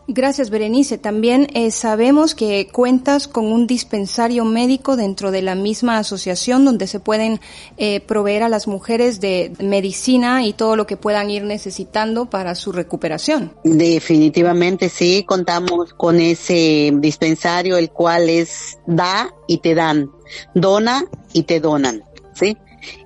Gracias, 0.08 0.50
Berenice. 0.50 0.98
También 0.98 1.48
eh, 1.52 1.72
sabemos 1.72 2.36
que 2.36 2.68
cuentas 2.68 3.26
con 3.26 3.46
un 3.46 3.66
dispensario 3.66 4.44
médico 4.44 4.96
dentro 4.96 5.32
de 5.32 5.42
la 5.42 5.56
misma 5.56 5.98
asociación 5.98 6.64
donde 6.64 6.86
se 6.86 7.00
pueden 7.00 7.40
eh, 7.76 8.00
proveer 8.00 8.44
a 8.44 8.48
las 8.48 8.68
mujeres 8.68 9.20
de 9.20 9.52
medicina 9.58 10.46
y 10.46 10.52
todo 10.52 10.76
lo 10.76 10.86
que 10.86 10.96
puedan 10.96 11.28
ir 11.30 11.42
necesitando 11.42 12.26
para 12.26 12.54
su 12.54 12.70
recuperación. 12.70 13.52
Definitivamente 13.64 14.88
sí, 14.88 15.24
contamos 15.26 15.92
con 15.92 16.20
ese 16.20 16.92
dispensario, 16.94 17.76
el 17.76 17.90
cual 17.90 18.28
es 18.28 18.78
da 18.86 19.34
y 19.48 19.58
te 19.58 19.74
dan, 19.74 20.10
dona 20.54 21.04
y 21.32 21.42
te 21.42 21.58
donan. 21.58 22.04
¿sí? 22.34 22.56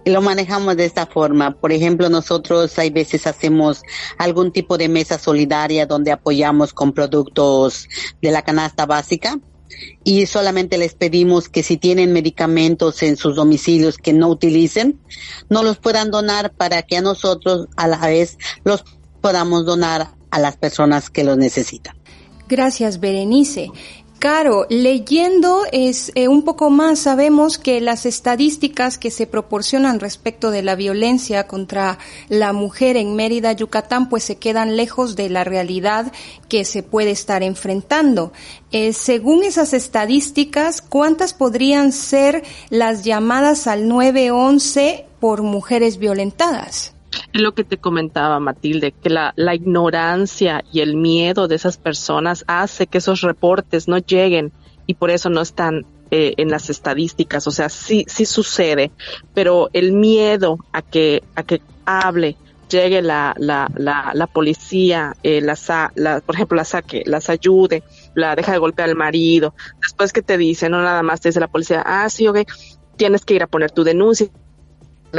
Y 0.04 0.10
lo 0.10 0.22
manejamos 0.22 0.76
de 0.76 0.84
esta 0.84 1.06
forma. 1.06 1.52
Por 1.52 1.72
ejemplo, 1.72 2.08
nosotros 2.08 2.78
hay 2.78 2.90
veces 2.90 3.26
hacemos 3.26 3.82
algún 4.18 4.52
tipo 4.52 4.78
de 4.78 4.88
mesa 4.88 5.18
solidaria 5.18 5.86
donde 5.86 6.12
apoyamos 6.12 6.72
con 6.72 6.92
productos 6.92 7.88
de 8.20 8.30
la 8.30 8.42
canasta 8.42 8.86
básica 8.86 9.38
y 10.04 10.26
solamente 10.26 10.78
les 10.78 10.94
pedimos 10.94 11.48
que 11.48 11.62
si 11.62 11.76
tienen 11.76 12.12
medicamentos 12.12 13.02
en 13.02 13.16
sus 13.16 13.36
domicilios 13.36 13.96
que 13.98 14.12
no 14.12 14.28
utilicen, 14.28 15.00
no 15.48 15.62
los 15.62 15.78
puedan 15.78 16.10
donar 16.10 16.52
para 16.52 16.82
que 16.82 16.96
a 16.96 17.02
nosotros 17.02 17.68
a 17.76 17.86
la 17.86 17.98
vez 17.98 18.38
los 18.64 18.84
podamos 19.20 19.64
donar 19.64 20.14
a 20.30 20.38
las 20.38 20.56
personas 20.56 21.10
que 21.10 21.24
los 21.24 21.36
necesitan. 21.36 21.96
Gracias, 22.48 22.98
Berenice. 22.98 23.70
Caro, 24.20 24.66
leyendo 24.68 25.62
es 25.72 26.12
eh, 26.14 26.28
un 26.28 26.42
poco 26.42 26.68
más 26.68 26.98
sabemos 26.98 27.56
que 27.56 27.80
las 27.80 28.04
estadísticas 28.04 28.98
que 28.98 29.10
se 29.10 29.26
proporcionan 29.26 29.98
respecto 29.98 30.50
de 30.50 30.62
la 30.62 30.74
violencia 30.74 31.46
contra 31.46 31.98
la 32.28 32.52
mujer 32.52 32.98
en 32.98 33.16
Mérida, 33.16 33.54
Yucatán, 33.54 34.10
pues 34.10 34.22
se 34.22 34.36
quedan 34.36 34.76
lejos 34.76 35.16
de 35.16 35.30
la 35.30 35.42
realidad 35.44 36.12
que 36.50 36.66
se 36.66 36.82
puede 36.82 37.12
estar 37.12 37.42
enfrentando. 37.42 38.34
Eh, 38.72 38.92
según 38.92 39.42
esas 39.42 39.72
estadísticas, 39.72 40.82
¿cuántas 40.82 41.32
podrían 41.32 41.90
ser 41.90 42.44
las 42.68 43.04
llamadas 43.04 43.66
al 43.66 43.88
911 43.88 45.06
por 45.18 45.40
mujeres 45.40 45.96
violentadas? 45.96 46.92
Es 47.32 47.40
lo 47.40 47.52
que 47.54 47.64
te 47.64 47.76
comentaba, 47.76 48.40
Matilde, 48.40 48.92
que 48.92 49.10
la, 49.10 49.32
la 49.36 49.54
ignorancia 49.54 50.64
y 50.72 50.80
el 50.80 50.96
miedo 50.96 51.48
de 51.48 51.56
esas 51.56 51.76
personas 51.76 52.44
hace 52.46 52.86
que 52.86 52.98
esos 52.98 53.20
reportes 53.20 53.88
no 53.88 53.98
lleguen 53.98 54.52
y 54.86 54.94
por 54.94 55.10
eso 55.10 55.30
no 55.30 55.40
están 55.40 55.86
eh, 56.10 56.34
en 56.38 56.50
las 56.50 56.70
estadísticas. 56.70 57.46
O 57.46 57.50
sea, 57.50 57.68
sí, 57.68 58.04
sí 58.08 58.24
sucede, 58.24 58.90
pero 59.34 59.70
el 59.72 59.92
miedo 59.92 60.58
a 60.72 60.82
que, 60.82 61.22
a 61.36 61.44
que 61.44 61.60
hable, 61.84 62.36
llegue 62.68 63.02
la, 63.02 63.34
la, 63.36 63.70
la, 63.76 64.12
la 64.14 64.26
policía, 64.26 65.14
eh, 65.22 65.40
la, 65.40 65.56
la, 65.94 66.20
por 66.20 66.34
ejemplo, 66.34 66.56
la 66.56 66.64
saque, 66.64 67.02
las 67.06 67.28
ayude, 67.30 67.82
la 68.14 68.34
deja 68.34 68.52
de 68.52 68.58
golpear 68.58 68.88
al 68.88 68.96
marido. 68.96 69.54
Después 69.80 70.12
que 70.12 70.22
te 70.22 70.38
dice, 70.38 70.68
no 70.68 70.82
nada 70.82 71.02
más 71.02 71.20
te 71.20 71.28
dice 71.28 71.40
la 71.40 71.48
policía, 71.48 71.82
ah, 71.84 72.08
sí, 72.08 72.26
ok, 72.26 72.38
tienes 72.96 73.24
que 73.24 73.34
ir 73.34 73.42
a 73.42 73.46
poner 73.46 73.70
tu 73.70 73.84
denuncia 73.84 74.28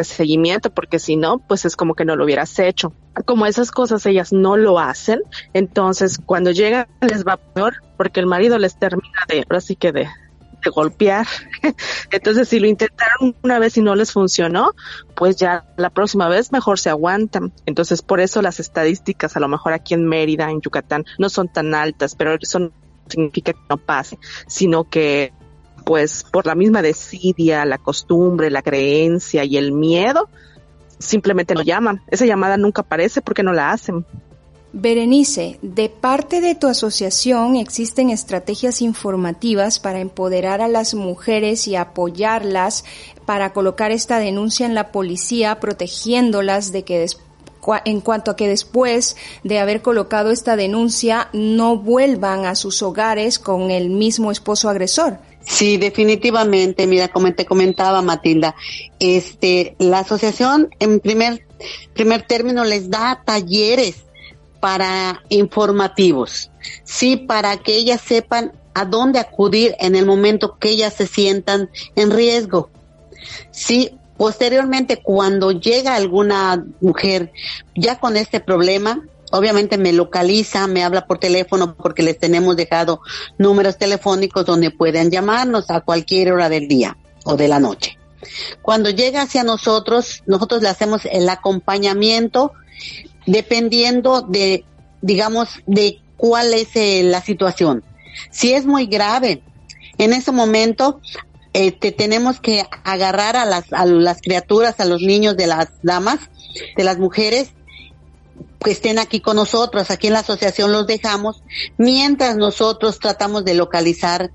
seguimiento, 0.04 0.72
porque 0.72 1.00
si 1.00 1.16
no, 1.16 1.40
pues 1.40 1.66
es 1.66 1.76
como 1.76 1.96
que 1.96 2.06
no 2.06 2.16
lo 2.16 2.26
hubieras 2.26 2.58
hecho. 2.60 2.94
Como 3.26 3.46
esas 3.46 3.72
cosas 3.72 4.06
ellas 4.06 4.32
no 4.32 4.58
lo 4.58 4.80
hacen, 4.80 5.22
entonces 5.54 6.18
cuando 6.26 6.52
llegan 6.52 6.88
les 7.02 7.26
va 7.26 7.38
peor, 7.38 7.76
porque 7.98 8.20
el 8.20 8.28
marido 8.28 8.58
les 8.58 8.78
termina 8.78 9.26
de, 9.28 9.46
así 9.50 9.76
que 9.76 9.92
de, 9.92 10.08
de 10.64 10.70
golpear. 10.70 11.28
entonces 12.12 12.48
si 12.48 12.60
lo 12.60 12.68
intentaron 12.68 13.36
una 13.44 13.60
vez 13.60 13.78
y 13.78 13.82
no 13.82 13.96
les 13.96 14.12
funcionó, 14.12 14.74
pues 15.16 15.36
ya 15.36 15.66
la 15.78 15.90
próxima 15.90 16.28
vez 16.30 16.52
mejor 16.52 16.80
se 16.80 16.90
aguantan. 16.90 17.54
Entonces 17.66 18.02
por 18.02 18.20
eso 18.20 18.42
las 18.42 18.60
estadísticas 18.60 19.36
a 19.36 19.40
lo 19.40 19.48
mejor 19.48 19.74
aquí 19.74 19.94
en 19.94 20.06
Mérida, 20.08 20.50
en 20.50 20.62
Yucatán, 20.62 21.06
no 21.18 21.30
son 21.30 21.48
tan 21.48 21.74
altas, 21.74 22.16
pero 22.16 22.36
eso 22.40 22.60
no 22.60 22.72
significa 23.08 23.54
que 23.54 23.60
no 23.70 23.78
pase, 23.78 24.18
sino 24.48 24.90
que 24.90 25.34
pues 25.92 26.24
por 26.24 26.46
la 26.46 26.56
misma 26.56 26.82
desidia, 26.82 27.66
la 27.66 27.78
costumbre, 27.78 28.50
la 28.50 28.62
creencia 28.62 29.44
y 29.44 29.58
el 29.58 29.74
miedo, 29.74 30.30
simplemente 31.00 31.54
no 31.54 31.64
llaman. 31.64 32.02
Esa 32.08 32.26
llamada 32.26 32.56
nunca 32.56 32.84
aparece 32.84 33.22
porque 33.22 33.44
no 33.44 33.52
la 33.52 33.72
hacen. 33.72 34.06
Berenice, 34.72 35.60
de 35.62 35.90
parte 35.90 36.40
de 36.40 36.56
tu 36.56 36.68
asociación 36.68 37.58
existen 37.58 38.10
estrategias 38.10 38.82
informativas 38.82 39.80
para 39.80 40.00
empoderar 40.00 40.62
a 40.62 40.70
las 40.70 40.94
mujeres 40.94 41.68
y 41.68 41.76
apoyarlas 41.76 42.86
para 43.26 43.52
colocar 43.52 43.92
esta 43.92 44.20
denuncia 44.20 44.66
en 44.66 44.76
la 44.76 44.94
policía, 44.94 45.60
protegiéndolas 45.60 46.72
de 46.72 46.86
que 46.86 47.06
en 47.84 48.00
cuanto 48.00 48.32
a 48.32 48.38
que 48.38 48.48
después 48.48 49.18
de 49.44 49.60
haber 49.60 49.82
colocado 49.82 50.32
esta 50.32 50.56
denuncia 50.56 51.28
no 51.34 51.76
vuelvan 51.76 52.46
a 52.46 52.56
sus 52.56 52.82
hogares 52.82 53.40
con 53.40 53.72
el 53.72 53.90
mismo 53.90 54.32
esposo 54.32 54.70
agresor. 54.70 55.20
Sí, 55.44 55.78
definitivamente. 55.78 56.88
Mira, 56.88 57.08
como 57.08 57.34
te 57.34 57.46
comentaba 57.46 58.02
Matilda, 58.02 58.56
este, 59.00 59.76
la 59.80 60.00
asociación 60.00 60.70
en 60.80 61.00
primer 61.00 61.46
primer 61.94 62.24
término 62.24 62.64
les 62.64 62.90
da 62.90 63.22
talleres 63.26 64.04
para 64.60 65.24
informativos, 65.30 66.52
sí, 66.84 67.18
para 67.18 67.58
que 67.58 67.76
ellas 67.76 68.02
sepan 68.02 68.54
a 68.74 68.86
dónde 68.86 69.20
acudir 69.20 69.76
en 69.80 69.96
el 69.96 70.06
momento 70.06 70.58
que 70.60 70.70
ellas 70.70 70.94
se 70.94 71.08
sientan 71.08 71.70
en 71.96 72.12
riesgo. 72.12 72.70
Sí, 73.52 73.98
posteriormente 74.18 75.02
cuando 75.02 75.52
llega 75.52 75.96
alguna 75.96 76.64
mujer 76.80 77.32
ya 77.76 78.00
con 78.00 78.18
este 78.18 78.40
problema, 78.40 79.04
obviamente 79.32 79.78
me 79.78 79.94
localiza, 79.94 80.68
me 80.68 80.84
habla 80.84 81.08
por 81.08 81.20
teléfono 81.20 81.76
porque 81.76 82.04
les 82.04 82.18
tenemos 82.18 82.56
dejado 82.56 83.02
números 83.38 83.78
telefónicos 83.78 84.46
donde 84.46 84.72
pueden 84.72 85.10
llamarnos 85.10 85.70
a 85.70 85.82
cualquier 85.82 86.32
hora 86.32 86.50
del 86.50 86.68
día 86.68 86.98
o 87.26 87.36
de 87.36 87.48
la 87.48 87.60
noche. 87.60 87.98
Cuando 88.62 88.90
llega 88.90 89.24
hacia 89.24 89.44
nosotros, 89.44 90.24
nosotros 90.28 90.62
le 90.62 90.70
hacemos 90.70 91.02
el 91.06 91.28
acompañamiento 91.30 92.54
dependiendo 93.26 94.22
de, 94.22 94.66
digamos, 95.02 95.50
de 95.66 96.00
cuál 96.18 96.54
es 96.54 96.76
eh, 96.76 97.02
la 97.04 97.22
situación. 97.22 97.84
Si 98.30 98.54
es 98.54 98.66
muy 98.66 98.86
grave, 98.86 99.42
en 99.98 100.14
ese 100.14 100.32
momento 100.32 101.00
este, 101.54 101.92
tenemos 101.92 102.40
que 102.40 102.66
agarrar 102.84 103.36
a 103.36 103.46
las, 103.46 103.72
a 103.72 103.86
las 103.86 104.22
criaturas, 104.22 104.80
a 104.80 104.86
los 104.86 105.02
niños 105.02 105.36
de 105.36 105.48
las 105.48 105.70
damas, 105.82 106.20
de 106.76 106.84
las 106.84 106.98
mujeres, 106.98 107.52
que 108.64 108.72
estén 108.72 109.00
aquí 109.00 109.20
con 109.20 109.36
nosotros, 109.36 109.90
aquí 109.90 110.08
en 110.08 110.14
la 110.14 110.20
asociación 110.20 110.72
los 110.72 110.88
dejamos, 110.88 111.44
mientras 111.78 112.36
nosotros 112.38 113.00
tratamos 113.00 113.44
de 113.44 113.56
localizar 113.56 114.32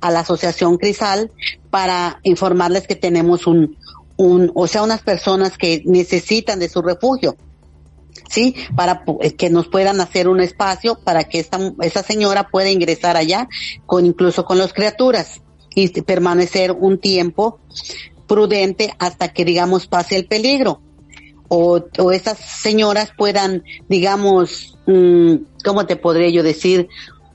a 0.00 0.10
la 0.10 0.20
asociación 0.20 0.76
Crisal 0.76 1.30
para 1.70 2.20
informarles 2.22 2.86
que 2.86 2.96
tenemos 2.96 3.46
un, 3.46 3.76
un, 4.16 4.52
o 4.54 4.66
sea, 4.66 4.82
unas 4.82 5.00
personas 5.00 5.56
que 5.56 5.82
necesitan 5.86 6.58
de 6.58 6.68
su 6.68 6.82
refugio. 6.82 7.36
¿sí? 8.28 8.54
Para 8.76 9.02
eh, 9.20 9.34
que 9.34 9.50
nos 9.50 9.68
puedan 9.68 10.00
hacer 10.00 10.28
un 10.28 10.40
espacio 10.40 10.98
para 11.02 11.24
que 11.24 11.40
esta, 11.40 11.58
esa 11.80 12.02
señora 12.02 12.48
pueda 12.48 12.70
ingresar 12.70 13.16
allá 13.16 13.48
con 13.86 14.04
incluso 14.04 14.44
con 14.44 14.58
las 14.58 14.72
criaturas 14.72 15.40
y 15.74 15.88
permanecer 16.02 16.72
un 16.72 16.98
tiempo 16.98 17.60
prudente 18.26 18.92
hasta 18.98 19.32
que 19.32 19.44
digamos 19.44 19.86
pase 19.86 20.16
el 20.16 20.26
peligro 20.26 20.80
o, 21.50 21.84
o 21.98 22.12
esas 22.12 22.38
señoras 22.38 23.12
puedan 23.14 23.62
digamos 23.90 24.78
mm, 24.86 25.34
cómo 25.62 25.84
te 25.84 25.96
podría 25.96 26.30
yo 26.30 26.42
decir 26.42 26.88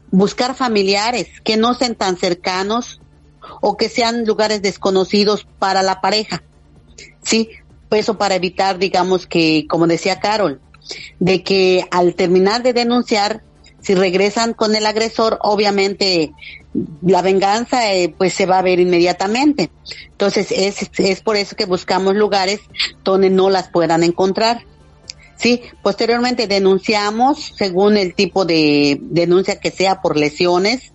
buscar 0.10 0.56
familiares 0.56 1.28
que 1.44 1.58
no 1.58 1.76
sean 1.76 1.94
tan 1.94 2.18
cercanos 2.18 3.00
o 3.62 3.78
que 3.78 3.90
sean 3.90 4.26
lugares 4.26 4.64
desconocidos 4.64 5.46
para 5.60 5.84
la 5.84 6.02
pareja 6.02 6.42
sí 7.22 7.50
eso 7.92 8.18
para 8.18 8.36
evitar 8.36 8.80
digamos 8.80 9.28
que 9.28 9.68
como 9.70 9.86
decía 9.86 10.20
Carol 10.20 10.60
de 11.20 11.44
que 11.44 11.86
al 11.92 12.16
terminar 12.16 12.64
de 12.64 12.74
denunciar, 12.74 13.44
si 13.86 13.94
regresan 13.94 14.54
con 14.54 14.76
el 14.76 14.86
agresor, 14.86 15.38
obviamente 15.42 16.34
la 17.04 17.22
venganza 17.22 17.94
eh, 17.94 18.14
pues 18.18 18.34
se 18.34 18.48
va 18.48 18.58
a 18.58 18.64
ver 18.64 18.80
inmediatamente. 18.80 19.70
Entonces 20.10 20.52
es, 20.52 20.90
es 20.98 21.22
por 21.22 21.36
eso 21.36 21.56
que 21.56 21.66
buscamos 21.66 22.16
lugares 22.16 22.62
donde 23.04 23.30
no 23.30 23.52
las 23.52 23.70
puedan 23.70 24.04
encontrar. 24.04 24.66
Sí, 25.38 25.62
posteriormente 25.84 26.48
denunciamos 26.48 27.54
según 27.56 27.98
el 27.98 28.16
tipo 28.16 28.46
de 28.46 28.98
denuncia 29.02 29.60
que 29.60 29.70
sea 29.70 30.02
por 30.02 30.18
lesiones, 30.18 30.94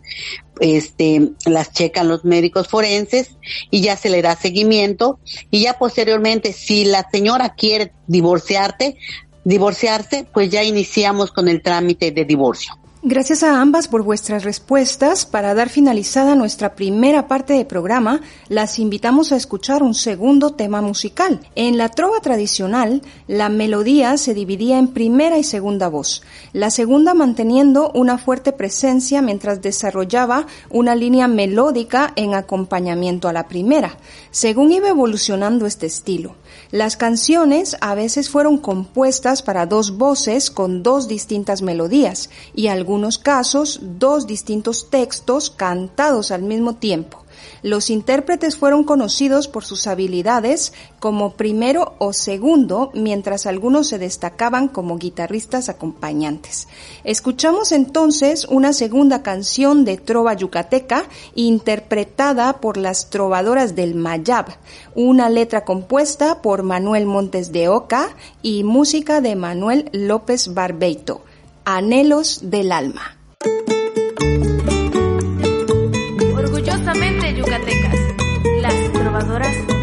este, 0.61 1.31
las 1.47 1.73
checan 1.73 2.09
los 2.09 2.25
médicos 2.25 2.67
forenses 2.67 3.37
y 3.71 3.83
ya 3.83 3.97
se 3.97 4.11
le 4.11 4.23
da 4.23 4.35
seguimiento 4.35 5.21
y 5.51 5.61
ya 5.61 5.79
posteriormente 5.79 6.53
si 6.53 6.87
la 6.87 7.07
señora 7.11 7.55
quiere 7.55 7.93
divorciarte, 8.09 8.97
divorciarse, 9.45 10.27
pues 10.33 10.51
ya 10.51 10.65
iniciamos 10.65 11.33
con 11.33 11.49
el 11.49 11.63
trámite 11.63 12.11
de 12.11 12.25
divorcio. 12.25 12.80
Gracias 13.03 13.43
a 13.43 13.63
ambas 13.63 13.89
por 13.89 14.03
vuestras 14.03 14.45
respuestas. 14.45 15.25
Para 15.25 15.55
dar 15.55 15.71
finalizada 15.71 16.35
nuestra 16.35 16.75
primera 16.75 17.29
parte 17.29 17.55
de 17.55 17.65
programa, 17.65 18.21
las 18.49 18.79
invitamos 18.79 19.33
a 19.33 19.37
escuchar 19.37 19.83
un 19.83 19.95
segundo 19.95 20.51
tema 20.51 20.83
musical. 20.83 21.41
En 21.55 21.79
la 21.79 21.89
trova 21.89 22.21
tradicional, 22.21 23.01
la 23.27 23.49
melodía 23.49 24.19
se 24.19 24.35
dividía 24.35 24.79
en 24.79 24.89
primera 24.89 25.39
y 25.39 25.45
segunda 25.45 25.89
voz, 25.89 26.23
la 26.53 26.69
segunda 26.69 27.15
manteniendo 27.15 27.91
una 27.95 28.19
fuerte 28.19 28.53
presencia 28.53 29.23
mientras 29.23 29.63
desarrollaba 29.63 30.47
una 30.69 30.95
línea 30.95 31.27
melódica 31.27 32.13
en 32.17 32.35
acompañamiento 32.35 33.29
a 33.29 33.33
la 33.33 33.49
primera, 33.49 33.97
según 34.31 34.73
iba 34.73 34.91
evolucionando 34.91 35.65
este 35.65 35.87
estilo. 35.87 36.35
Las 36.73 36.97
canciones 36.97 37.77
a 37.81 37.97
veces 37.97 38.31
fueron 38.31 38.57
compuestas 38.57 39.43
para 39.43 39.67
dos 39.67 39.99
voces 39.99 40.53
con 40.53 40.85
dos 40.85 41.09
distintas 41.09 41.63
melodías 41.63 42.31
y 42.55 42.69
en 42.69 42.75
algunos 42.75 43.19
casos 43.19 43.81
dos 43.83 44.29
distintos 44.29 44.89
textos 44.89 45.51
cantados 45.51 46.31
al 46.31 46.43
mismo 46.43 46.77
tiempo. 46.77 47.20
Los 47.63 47.91
intérpretes 47.91 48.57
fueron 48.57 48.85
conocidos 48.85 49.49
por 49.49 49.65
sus 49.65 49.87
habilidades 49.87 50.73
como 50.99 51.35
primero 51.35 51.95
o 51.99 52.13
segundo, 52.13 52.91
mientras 52.95 53.47
algunos 53.47 53.89
se 53.89 53.99
destacaban 53.99 54.69
como 54.69 54.99
guitarristas 54.99 55.69
acompañantes. 55.69 56.69
Escuchamos 57.05 57.73
entonces 57.73 58.47
una 58.47 58.73
segunda 58.73 59.23
canción 59.23 59.85
de 59.85 59.99
trova 59.99 60.35
yucateca 60.35 61.05
interpretada 61.35 62.61
por 62.61 62.77
las 62.77 63.11
trovadoras 63.11 63.75
del 63.75 63.95
Mayab, 63.95 64.47
una 64.95 65.29
letra 65.29 65.65
compuesta 65.65 66.43
por 66.43 66.63
Manuel 66.63 67.07
Montes 67.07 67.53
de 67.53 67.69
Oca 67.69 68.09
y 68.43 68.65
música 68.65 69.21
de 69.21 69.37
Manuel 69.37 69.89
López 69.93 70.55
Barbeito. 70.55 71.23
Anhelos 71.65 72.41
del 72.51 72.73
alma. 72.73 73.20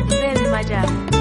Del 0.09 0.49
Mayab. 0.51 1.17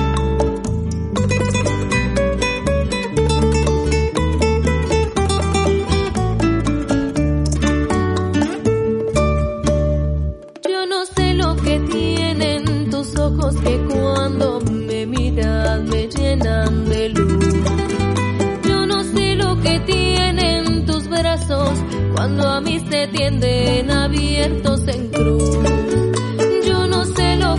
Cuando 22.15 22.49
a 22.49 22.61
mí 22.61 22.81
se 22.91 23.07
tienden 23.09 23.91
abiertos 23.91 24.87
en 24.89 25.09
cruz 25.09 25.57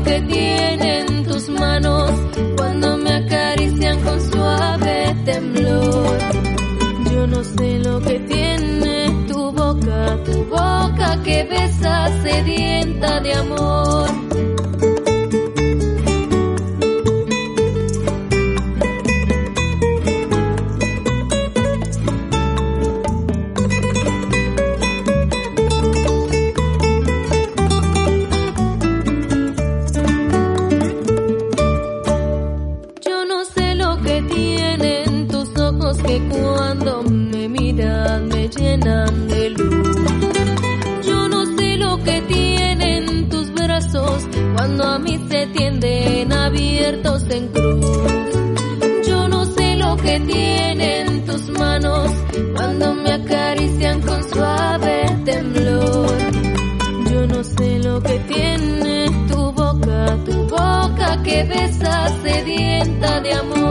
que 0.08 0.22
tienen 0.22 1.24
tus 1.26 1.50
manos 1.50 2.12
cuando 2.56 2.98
me 2.98 3.14
acarician 3.14 4.00
con 4.02 4.22
suave 4.32 5.16
temblor. 5.26 6.18
Yo 7.12 7.28
no 7.28 7.44
sé 7.44 7.80
lo 7.80 8.00
que 8.00 8.20
tiene 8.20 9.26
tu 9.28 9.52
boca, 9.52 10.18
tu 10.24 10.46
boca 10.46 11.22
que 11.24 11.44
besa 11.44 12.08
sedienta 12.24 13.20
de 13.20 13.34
amor. 13.34 14.27
en 46.90 47.48
cruz. 47.50 47.86
Yo 49.08 49.28
no 49.28 49.46
sé 49.46 49.76
lo 49.76 49.98
que 49.98 50.20
tienen 50.22 51.26
tus 51.26 51.50
manos 51.50 52.12
cuando 52.56 52.94
me 52.96 53.12
acarician 53.12 54.02
con 54.02 54.24
suave 54.30 55.06
temblor. 55.26 56.18
Yo 57.12 57.28
no 57.28 57.44
sé 57.44 57.80
lo 57.80 58.02
que 58.02 58.20
tiene 58.20 59.28
tu 59.30 59.52
boca, 59.52 60.18
tu 60.26 60.44
boca 60.48 61.22
que 61.24 61.44
besa 61.44 62.08
sedienta 62.24 63.20
de 63.20 63.34
amor. 63.34 63.67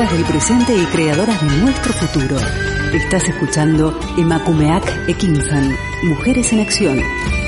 Actoras 0.00 0.18
del 0.18 0.32
presente 0.32 0.74
y 0.74 0.86
creadoras 0.86 1.42
de 1.42 1.56
nuestro 1.58 1.92
futuro. 1.92 2.36
Estás 2.94 3.22
escuchando 3.28 4.00
Emakumeak 4.16 5.10
Ekinsan, 5.10 5.76
Mujeres 6.04 6.54
en 6.54 6.60
Acción. 6.60 7.39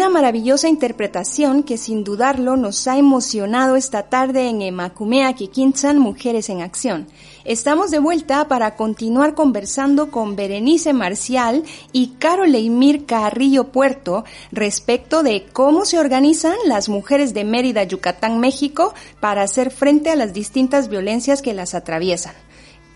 Una 0.00 0.08
maravillosa 0.08 0.66
interpretación 0.66 1.62
que 1.62 1.76
sin 1.76 2.04
dudarlo 2.04 2.56
nos 2.56 2.88
ha 2.88 2.96
emocionado 2.96 3.76
esta 3.76 4.04
tarde 4.04 4.48
en 4.48 4.62
Emakumea 4.62 5.34
Kikinsan 5.34 5.98
Mujeres 5.98 6.48
en 6.48 6.62
Acción. 6.62 7.06
Estamos 7.44 7.90
de 7.90 7.98
vuelta 7.98 8.48
para 8.48 8.76
continuar 8.76 9.34
conversando 9.34 10.10
con 10.10 10.36
Berenice 10.36 10.94
Marcial 10.94 11.64
y 11.92 12.14
Carol 12.18 12.54
Eimir 12.54 13.04
Carrillo 13.04 13.72
Puerto 13.72 14.24
respecto 14.52 15.22
de 15.22 15.44
cómo 15.52 15.84
se 15.84 15.98
organizan 15.98 16.56
las 16.64 16.88
mujeres 16.88 17.34
de 17.34 17.44
Mérida, 17.44 17.84
Yucatán, 17.84 18.40
México 18.40 18.94
para 19.20 19.42
hacer 19.42 19.70
frente 19.70 20.08
a 20.08 20.16
las 20.16 20.32
distintas 20.32 20.88
violencias 20.88 21.42
que 21.42 21.52
las 21.52 21.74
atraviesan. 21.74 22.32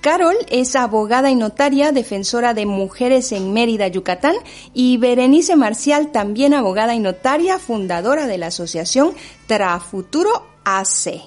Carol 0.04 0.36
es 0.50 0.76
abogada 0.76 1.30
y 1.30 1.34
notaria, 1.34 1.90
defensora 1.90 2.52
de 2.52 2.66
mujeres 2.66 3.32
en 3.32 3.54
Mérida, 3.54 3.88
Yucatán, 3.88 4.34
y 4.74 4.98
Berenice 4.98 5.56
Marcial, 5.56 6.12
también 6.12 6.52
abogada 6.52 6.94
y 6.94 6.98
notaria, 6.98 7.58
fundadora 7.58 8.26
de 8.26 8.36
la 8.36 8.48
asociación 8.48 9.14
Trafuturo 9.46 10.46
AC. 10.62 11.22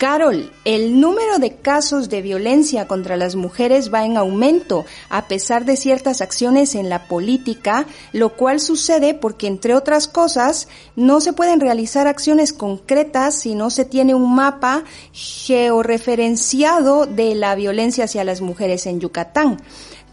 Carol, 0.00 0.50
el 0.64 0.98
número 0.98 1.38
de 1.38 1.56
casos 1.56 2.08
de 2.08 2.22
violencia 2.22 2.88
contra 2.88 3.18
las 3.18 3.36
mujeres 3.36 3.92
va 3.92 4.06
en 4.06 4.16
aumento 4.16 4.86
a 5.10 5.28
pesar 5.28 5.66
de 5.66 5.76
ciertas 5.76 6.22
acciones 6.22 6.74
en 6.74 6.88
la 6.88 7.06
política, 7.06 7.84
lo 8.14 8.34
cual 8.34 8.60
sucede 8.60 9.12
porque, 9.12 9.46
entre 9.46 9.74
otras 9.74 10.08
cosas, 10.08 10.68
no 10.96 11.20
se 11.20 11.34
pueden 11.34 11.60
realizar 11.60 12.06
acciones 12.06 12.54
concretas 12.54 13.34
si 13.40 13.54
no 13.54 13.68
se 13.68 13.84
tiene 13.84 14.14
un 14.14 14.34
mapa 14.34 14.84
georreferenciado 15.12 17.04
de 17.04 17.34
la 17.34 17.54
violencia 17.54 18.04
hacia 18.04 18.24
las 18.24 18.40
mujeres 18.40 18.86
en 18.86 19.00
Yucatán. 19.00 19.58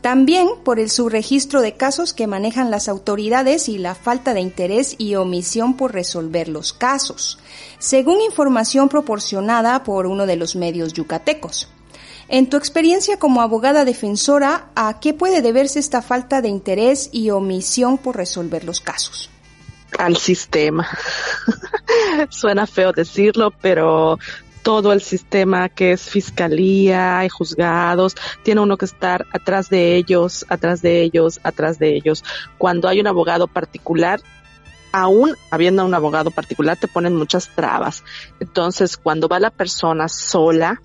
También 0.08 0.48
por 0.63 0.80
el 0.80 0.89
subregistro 0.89 1.60
de 1.60 1.76
casos 1.76 2.13
que 2.13 2.28
manejan 2.28 2.72
las 2.72 2.88
autoridades 2.88 3.67
y 3.67 3.78
la 3.78 3.93
falta 3.93 4.34
de 4.34 4.39
interés 4.39 4.96
y 4.98 5.15
omisión 5.15 5.76
por 5.76 5.93
resolver 5.93 6.48
los 6.48 6.72
casos, 6.72 7.39
según 7.78 8.22
información 8.22 8.88
proporcionada 8.88 9.84
por 9.84 10.08
uno 10.08 10.26
de 10.26 10.38
los 10.38 10.56
medios 10.56 10.93
yucatecos. 10.93 11.67
En 12.30 12.50
tu 12.50 12.56
experiencia 12.56 13.20
como 13.20 13.41
abogada 13.41 13.84
defensora, 13.84 14.70
¿a 14.76 14.98
qué 15.02 15.13
puede 15.13 15.41
deberse 15.41 15.80
esta 15.80 16.02
falta 16.02 16.41
de 16.41 16.48
interés 16.48 17.10
y 17.12 17.30
omisión 17.32 17.98
por 17.98 18.15
resolver 18.15 18.63
los 18.63 18.80
casos? 18.80 19.30
Al 20.00 20.15
sistema. 20.15 20.88
Suena 22.30 22.65
feo 22.65 22.93
decirlo, 22.93 23.52
pero 23.62 24.17
todo 24.67 24.91
el 24.91 24.99
sistema 24.99 25.69
que 25.69 25.93
es 25.93 26.10
fiscalía 26.10 27.23
y 27.23 27.30
juzgados, 27.30 28.17
tiene 28.43 28.60
uno 28.60 28.75
que 28.75 28.84
estar 28.84 29.25
atrás 29.32 29.69
de 29.69 29.95
ellos, 29.95 30.45
atrás 30.49 30.82
de 30.82 31.03
ellos, 31.03 31.39
atrás 31.43 31.80
de 31.80 31.95
ellos. 31.95 32.25
Cuando 32.58 32.89
hay 32.89 32.99
un 32.99 33.08
abogado 33.08 33.47
particular, 33.47 34.19
aún 34.91 35.38
habiendo 35.51 35.86
un 35.86 35.93
abogado 35.93 36.32
particular, 36.32 36.75
te 36.75 36.89
ponen 36.89 37.15
muchas 37.15 37.47
trabas. 37.56 38.03
Entonces, 38.41 38.97
cuando 38.97 39.30
va 39.30 39.39
la 39.39 39.51
persona 39.51 40.10
sola, 40.10 40.82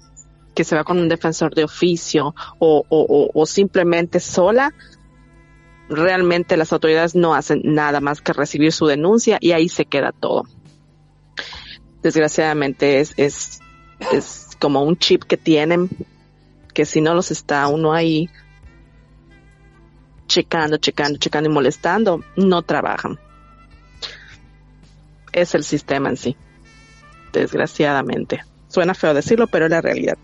que 0.55 0.63
se 0.63 0.77
va 0.77 0.85
con 0.85 1.01
un 1.01 1.09
defensor 1.09 1.53
de 1.53 1.65
oficio 1.65 2.37
o, 2.61 3.45
simplemente 3.47 4.21
sola, 4.21 4.73
realmente 5.89 6.57
las 6.57 6.73
autoridades 6.73 7.17
no 7.17 7.35
hacen 7.35 7.63
nada 7.65 8.01
más 8.01 8.21
que 8.21 8.33
recibir 8.33 8.71
su 8.71 8.87
denuncia 8.87 9.39
y 9.41 9.51
ahí 9.51 9.69
se 9.69 9.87
queda 9.87 10.13
todo. 10.13 10.45
Desgraciadamente 12.01 13.01
es, 13.01 13.13
es, 13.17 13.59
es 14.13 14.51
como 14.59 14.83
un 14.83 14.97
chip 14.97 15.25
que 15.25 15.37
tienen 15.37 15.89
que 16.73 16.87
si 16.87 17.01
no 17.01 17.15
los 17.15 17.31
está 17.31 17.67
uno 17.69 17.93
ahí 17.93 18.31
checando, 20.27 20.79
checando, 20.79 21.19
checando 21.19 21.51
y 21.51 21.53
molestando, 21.53 22.25
no 22.37 22.63
trabajan. 22.63 23.19
Es 25.33 25.55
el 25.55 25.65
sistema 25.65 26.09
en 26.09 26.17
sí, 26.17 26.37
desgraciadamente. 27.33 28.43
Suena 28.69 28.95
feo 28.95 29.13
decirlo, 29.13 29.47
pero 29.47 29.67
es 29.67 29.71
la 29.71 29.83
realidad. 29.83 30.17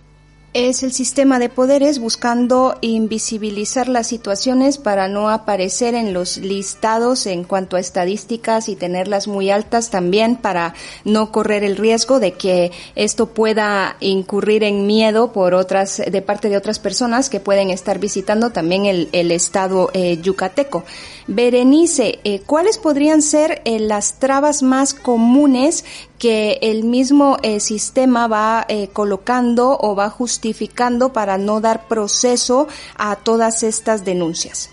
Es 0.54 0.82
el 0.82 0.92
sistema 0.92 1.38
de 1.38 1.50
poderes 1.50 1.98
buscando 1.98 2.78
invisibilizar 2.80 3.86
las 3.86 4.06
situaciones 4.06 4.78
para 4.78 5.06
no 5.06 5.28
aparecer 5.28 5.94
en 5.94 6.14
los 6.14 6.38
listados 6.38 7.26
en 7.26 7.44
cuanto 7.44 7.76
a 7.76 7.80
estadísticas 7.80 8.70
y 8.70 8.74
tenerlas 8.74 9.28
muy 9.28 9.50
altas 9.50 9.90
también 9.90 10.36
para 10.36 10.72
no 11.04 11.32
correr 11.32 11.64
el 11.64 11.76
riesgo 11.76 12.18
de 12.18 12.32
que 12.32 12.72
esto 12.94 13.28
pueda 13.28 13.98
incurrir 14.00 14.64
en 14.64 14.86
miedo 14.86 15.32
por 15.32 15.52
otras 15.52 15.98
de 15.98 16.22
parte 16.22 16.48
de 16.48 16.56
otras 16.56 16.78
personas 16.78 17.28
que 17.28 17.40
pueden 17.40 17.68
estar 17.68 17.98
visitando 17.98 18.48
también 18.48 18.86
el, 18.86 19.10
el 19.12 19.32
estado 19.32 19.90
eh, 19.92 20.18
yucateco. 20.22 20.82
Berenice, 21.26 22.20
eh, 22.24 22.40
¿cuáles 22.40 22.78
podrían 22.78 23.20
ser 23.20 23.60
eh, 23.66 23.78
las 23.80 24.18
trabas 24.18 24.62
más 24.62 24.94
comunes 24.94 25.84
que 26.18 26.58
el 26.62 26.84
mismo 26.84 27.38
eh, 27.42 27.60
sistema 27.60 28.26
va 28.26 28.66
eh, 28.68 28.88
colocando 28.92 29.78
o 29.80 29.94
va 29.94 30.10
justificando 30.10 31.12
para 31.12 31.38
no 31.38 31.60
dar 31.60 31.86
proceso 31.86 32.68
a 32.96 33.16
todas 33.16 33.62
estas 33.62 34.04
denuncias? 34.04 34.70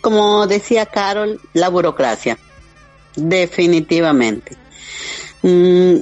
Como 0.00 0.46
decía 0.46 0.86
Carol, 0.86 1.40
la 1.52 1.68
burocracia, 1.68 2.38
definitivamente. 3.16 4.56
Mm, 5.42 5.96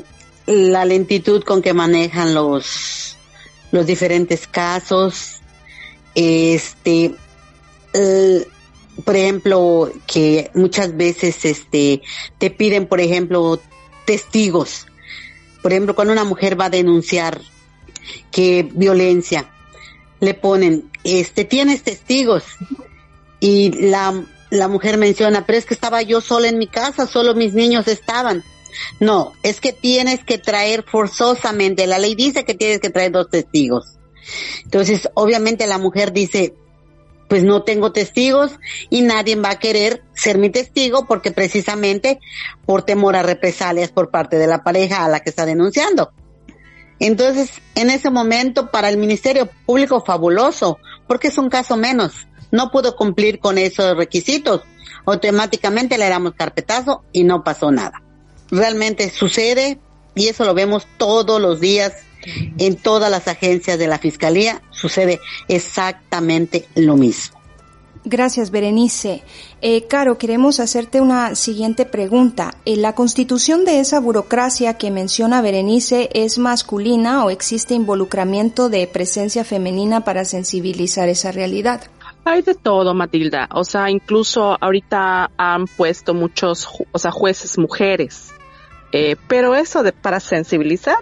la 0.46 0.84
lentitud 0.84 1.44
con 1.44 1.62
que 1.62 1.74
manejan 1.74 2.34
los, 2.34 3.16
los 3.70 3.86
diferentes 3.86 4.46
casos, 4.46 5.40
este, 6.14 7.14
por 9.04 9.16
ejemplo, 9.16 9.92
que 10.06 10.50
muchas 10.54 10.96
veces 10.96 11.44
este 11.44 12.02
te 12.38 12.50
piden, 12.50 12.86
por 12.86 13.00
ejemplo, 13.00 13.60
testigos. 14.04 14.86
Por 15.62 15.72
ejemplo, 15.72 15.94
cuando 15.94 16.12
una 16.12 16.24
mujer 16.24 16.60
va 16.60 16.66
a 16.66 16.70
denunciar 16.70 17.40
que 18.30 18.68
violencia, 18.72 19.50
le 20.20 20.34
ponen, 20.34 20.90
este, 21.04 21.44
tienes 21.44 21.82
testigos 21.82 22.44
y 23.40 23.88
la 23.88 24.24
la 24.52 24.68
mujer 24.68 24.98
menciona, 24.98 25.46
pero 25.46 25.58
es 25.58 25.64
que 25.64 25.72
estaba 25.72 26.02
yo 26.02 26.20
sola 26.20 26.46
en 26.48 26.58
mi 26.58 26.66
casa, 26.66 27.06
solo 27.06 27.34
mis 27.34 27.54
niños 27.54 27.88
estaban. 27.88 28.44
No, 29.00 29.32
es 29.42 29.62
que 29.62 29.72
tienes 29.72 30.24
que 30.24 30.36
traer 30.36 30.84
forzosamente, 30.86 31.86
la 31.86 31.98
ley 31.98 32.14
dice 32.14 32.44
que 32.44 32.54
tienes 32.54 32.78
que 32.78 32.90
traer 32.90 33.12
dos 33.12 33.30
testigos. 33.30 33.98
Entonces, 34.62 35.08
obviamente 35.14 35.66
la 35.66 35.78
mujer 35.78 36.12
dice, 36.12 36.54
pues 37.32 37.44
no 37.44 37.62
tengo 37.62 37.92
testigos 37.92 38.58
y 38.90 39.00
nadie 39.00 39.36
va 39.36 39.52
a 39.52 39.58
querer 39.58 40.02
ser 40.12 40.36
mi 40.36 40.50
testigo 40.50 41.06
porque 41.06 41.30
precisamente 41.30 42.20
por 42.66 42.82
temor 42.82 43.16
a 43.16 43.22
represalias 43.22 43.90
por 43.90 44.10
parte 44.10 44.36
de 44.36 44.46
la 44.46 44.62
pareja 44.62 45.02
a 45.02 45.08
la 45.08 45.20
que 45.20 45.30
está 45.30 45.46
denunciando. 45.46 46.12
Entonces, 46.98 47.50
en 47.74 47.88
ese 47.88 48.10
momento, 48.10 48.70
para 48.70 48.90
el 48.90 48.98
Ministerio 48.98 49.48
Público, 49.64 50.04
fabuloso, 50.04 50.76
porque 51.06 51.28
es 51.28 51.38
un 51.38 51.48
caso 51.48 51.78
menos. 51.78 52.28
No 52.50 52.70
pudo 52.70 52.96
cumplir 52.96 53.38
con 53.38 53.56
esos 53.56 53.96
requisitos. 53.96 54.60
Automáticamente 55.06 55.96
le 55.96 56.10
damos 56.10 56.34
carpetazo 56.34 57.02
y 57.12 57.24
no 57.24 57.42
pasó 57.42 57.70
nada. 57.70 58.02
Realmente 58.50 59.08
sucede 59.08 59.78
y 60.14 60.28
eso 60.28 60.44
lo 60.44 60.52
vemos 60.52 60.86
todos 60.98 61.40
los 61.40 61.60
días 61.60 61.94
en 62.24 62.76
todas 62.76 63.10
las 63.10 63.28
agencias 63.28 63.78
de 63.78 63.86
la 63.86 63.98
Fiscalía 63.98 64.62
sucede 64.70 65.20
exactamente 65.48 66.66
lo 66.74 66.96
mismo. 66.96 67.42
Gracias, 68.04 68.50
Berenice. 68.50 69.22
Eh, 69.60 69.86
Caro, 69.86 70.18
queremos 70.18 70.58
hacerte 70.58 71.00
una 71.00 71.36
siguiente 71.36 71.86
pregunta. 71.86 72.54
Eh, 72.64 72.76
¿La 72.76 72.96
constitución 72.96 73.64
de 73.64 73.78
esa 73.78 74.00
burocracia 74.00 74.74
que 74.74 74.90
menciona 74.90 75.40
Berenice 75.40 76.08
es 76.12 76.36
masculina 76.36 77.24
o 77.24 77.30
existe 77.30 77.74
involucramiento 77.74 78.68
de 78.68 78.88
presencia 78.88 79.44
femenina 79.44 80.04
para 80.04 80.24
sensibilizar 80.24 81.08
esa 81.08 81.30
realidad? 81.30 81.82
Hay 82.24 82.42
de 82.42 82.54
todo, 82.54 82.92
Matilda. 82.92 83.48
O 83.52 83.62
sea, 83.62 83.88
incluso 83.88 84.56
ahorita 84.60 85.30
han 85.36 85.66
puesto 85.66 86.12
muchos, 86.12 86.68
o 86.90 86.98
sea, 86.98 87.12
jueces 87.12 87.56
mujeres. 87.56 88.32
Eh, 88.90 89.16
pero 89.28 89.54
eso 89.54 89.82
de 89.82 89.92
para 89.92 90.20
sensibilizar, 90.20 90.98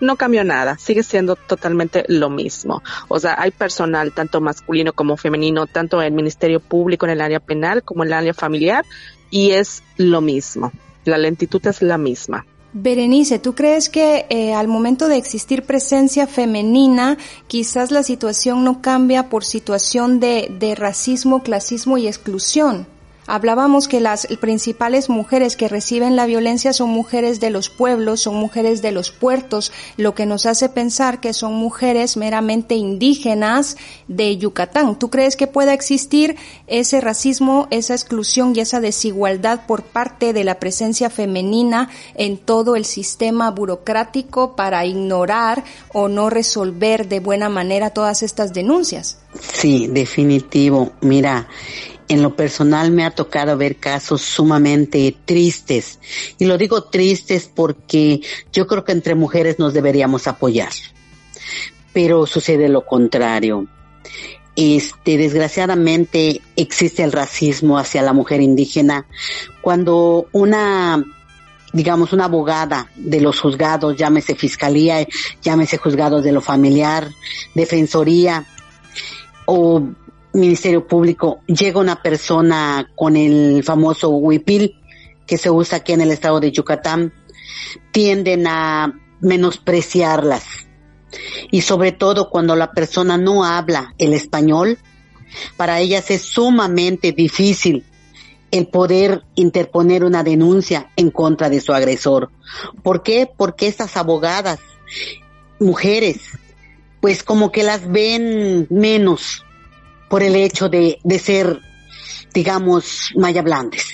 no 0.00 0.16
cambió 0.16 0.44
nada, 0.44 0.78
sigue 0.78 1.02
siendo 1.02 1.36
totalmente 1.36 2.04
lo 2.08 2.30
mismo. 2.30 2.82
O 3.08 3.18
sea, 3.18 3.36
hay 3.38 3.50
personal 3.50 4.12
tanto 4.12 4.40
masculino 4.40 4.92
como 4.92 5.16
femenino, 5.16 5.66
tanto 5.66 6.00
en 6.00 6.06
el 6.08 6.12
Ministerio 6.12 6.60
Público 6.60 7.06
en 7.06 7.12
el 7.12 7.20
área 7.20 7.40
penal 7.40 7.82
como 7.82 8.02
en 8.02 8.08
el 8.08 8.14
área 8.14 8.34
familiar, 8.34 8.84
y 9.30 9.50
es 9.50 9.82
lo 9.96 10.20
mismo. 10.20 10.72
La 11.04 11.18
lentitud 11.18 11.64
es 11.66 11.82
la 11.82 11.98
misma. 11.98 12.46
Berenice, 12.72 13.38
¿tú 13.38 13.54
crees 13.54 13.88
que 13.88 14.26
eh, 14.30 14.52
al 14.52 14.66
momento 14.66 15.06
de 15.06 15.16
existir 15.16 15.62
presencia 15.62 16.26
femenina, 16.26 17.16
quizás 17.46 17.92
la 17.92 18.02
situación 18.02 18.64
no 18.64 18.82
cambia 18.82 19.28
por 19.28 19.44
situación 19.44 20.18
de, 20.18 20.52
de 20.58 20.74
racismo, 20.74 21.44
clasismo 21.44 21.98
y 21.98 22.08
exclusión? 22.08 22.88
Hablábamos 23.26 23.88
que 23.88 24.00
las 24.00 24.26
principales 24.40 25.08
mujeres 25.08 25.56
que 25.56 25.68
reciben 25.68 26.14
la 26.14 26.26
violencia 26.26 26.72
son 26.72 26.90
mujeres 26.90 27.40
de 27.40 27.50
los 27.50 27.70
pueblos, 27.70 28.20
son 28.20 28.36
mujeres 28.36 28.82
de 28.82 28.92
los 28.92 29.10
puertos, 29.10 29.72
lo 29.96 30.14
que 30.14 30.26
nos 30.26 30.44
hace 30.46 30.68
pensar 30.68 31.20
que 31.20 31.32
son 31.32 31.54
mujeres 31.54 32.16
meramente 32.16 32.74
indígenas 32.74 33.76
de 34.08 34.36
Yucatán. 34.36 34.98
¿Tú 34.98 35.08
crees 35.08 35.36
que 35.36 35.46
pueda 35.46 35.72
existir 35.72 36.36
ese 36.66 37.00
racismo, 37.00 37.66
esa 37.70 37.94
exclusión 37.94 38.52
y 38.54 38.60
esa 38.60 38.80
desigualdad 38.80 39.66
por 39.66 39.82
parte 39.84 40.32
de 40.32 40.44
la 40.44 40.58
presencia 40.58 41.08
femenina 41.08 41.88
en 42.14 42.36
todo 42.36 42.76
el 42.76 42.84
sistema 42.84 43.50
burocrático 43.50 44.54
para 44.54 44.84
ignorar 44.84 45.64
o 45.92 46.08
no 46.08 46.28
resolver 46.28 47.08
de 47.08 47.20
buena 47.20 47.48
manera 47.48 47.90
todas 47.90 48.22
estas 48.22 48.52
denuncias? 48.52 49.18
Sí, 49.52 49.88
definitivo. 49.88 50.92
Mira, 51.00 51.48
en 52.08 52.22
lo 52.22 52.36
personal 52.36 52.90
me 52.90 53.04
ha 53.04 53.10
tocado 53.10 53.56
ver 53.56 53.76
casos 53.76 54.22
sumamente 54.22 55.16
tristes. 55.24 55.98
Y 56.38 56.44
lo 56.46 56.58
digo 56.58 56.84
tristes 56.84 57.50
porque 57.52 58.20
yo 58.52 58.66
creo 58.66 58.84
que 58.84 58.92
entre 58.92 59.14
mujeres 59.14 59.58
nos 59.58 59.74
deberíamos 59.74 60.26
apoyar. 60.26 60.72
Pero 61.92 62.26
sucede 62.26 62.68
lo 62.68 62.84
contrario. 62.84 63.66
Este, 64.56 65.18
desgraciadamente 65.18 66.40
existe 66.54 67.02
el 67.02 67.12
racismo 67.12 67.78
hacia 67.78 68.02
la 68.02 68.12
mujer 68.12 68.40
indígena 68.40 69.06
cuando 69.60 70.28
una 70.30 71.02
digamos, 71.72 72.12
una 72.12 72.26
abogada 72.26 72.88
de 72.94 73.20
los 73.20 73.40
juzgados, 73.40 73.96
llámese 73.96 74.36
fiscalía, 74.36 75.04
llámese 75.42 75.76
juzgados 75.76 76.22
de 76.22 76.30
lo 76.30 76.40
familiar, 76.40 77.10
defensoría, 77.52 78.46
o 79.44 79.82
Ministerio 80.34 80.86
Público 80.86 81.40
llega 81.46 81.80
una 81.80 82.02
persona 82.02 82.90
con 82.96 83.16
el 83.16 83.62
famoso 83.62 84.10
huipil 84.10 84.76
que 85.26 85.38
se 85.38 85.48
usa 85.48 85.78
aquí 85.78 85.92
en 85.92 86.00
el 86.00 86.10
estado 86.10 86.40
de 86.40 86.50
Yucatán, 86.50 87.12
tienden 87.92 88.46
a 88.46 88.92
menospreciarlas. 89.20 90.44
Y 91.50 91.60
sobre 91.60 91.92
todo 91.92 92.30
cuando 92.30 92.56
la 92.56 92.72
persona 92.72 93.16
no 93.16 93.44
habla 93.44 93.94
el 93.98 94.12
español, 94.12 94.78
para 95.56 95.78
ellas 95.80 96.10
es 96.10 96.22
sumamente 96.22 97.12
difícil 97.12 97.84
el 98.50 98.66
poder 98.66 99.22
interponer 99.36 100.04
una 100.04 100.22
denuncia 100.22 100.90
en 100.96 101.10
contra 101.10 101.48
de 101.48 101.60
su 101.60 101.72
agresor. 101.72 102.30
¿Por 102.82 103.02
qué? 103.02 103.30
Porque 103.36 103.68
estas 103.68 103.96
abogadas, 103.96 104.58
mujeres, 105.58 106.18
pues 107.00 107.22
como 107.22 107.52
que 107.52 107.62
las 107.62 107.90
ven 107.90 108.66
menos, 108.70 109.43
por 110.14 110.22
el 110.22 110.36
hecho 110.36 110.68
de, 110.68 111.00
de 111.02 111.18
ser, 111.18 111.58
digamos, 112.32 113.10
maya 113.16 113.42
blandes. 113.42 113.84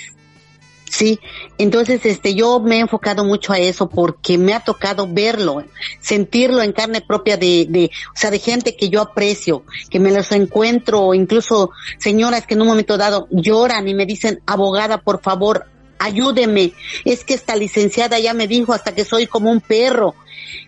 Sí, 0.87 1.19
entonces 1.57 2.05
este 2.05 2.35
yo 2.35 2.59
me 2.59 2.75
he 2.75 2.79
enfocado 2.81 3.25
mucho 3.25 3.53
a 3.53 3.57
eso 3.57 3.89
porque 3.89 4.37
me 4.37 4.53
ha 4.53 4.59
tocado 4.59 5.07
verlo, 5.11 5.63
sentirlo 5.99 6.61
en 6.61 6.73
carne 6.73 7.01
propia 7.01 7.37
de, 7.37 7.65
de, 7.67 7.89
o 8.13 8.19
sea, 8.19 8.29
de 8.29 8.37
gente 8.37 8.75
que 8.75 8.89
yo 8.89 9.01
aprecio, 9.01 9.63
que 9.89 9.99
me 9.99 10.11
los 10.11 10.31
encuentro, 10.31 11.15
incluso 11.15 11.71
señoras 11.97 12.45
que 12.45 12.53
en 12.53 12.61
un 12.61 12.67
momento 12.67 12.97
dado 12.97 13.27
lloran 13.31 13.87
y 13.87 13.95
me 13.95 14.05
dicen, 14.05 14.43
abogada, 14.45 14.99
por 14.99 15.23
favor, 15.23 15.65
ayúdeme, 15.97 16.73
es 17.03 17.23
que 17.23 17.33
esta 17.33 17.55
licenciada 17.55 18.19
ya 18.19 18.35
me 18.35 18.47
dijo 18.47 18.73
hasta 18.73 18.93
que 18.93 19.05
soy 19.05 19.25
como 19.25 19.49
un 19.49 19.59
perro. 19.59 20.13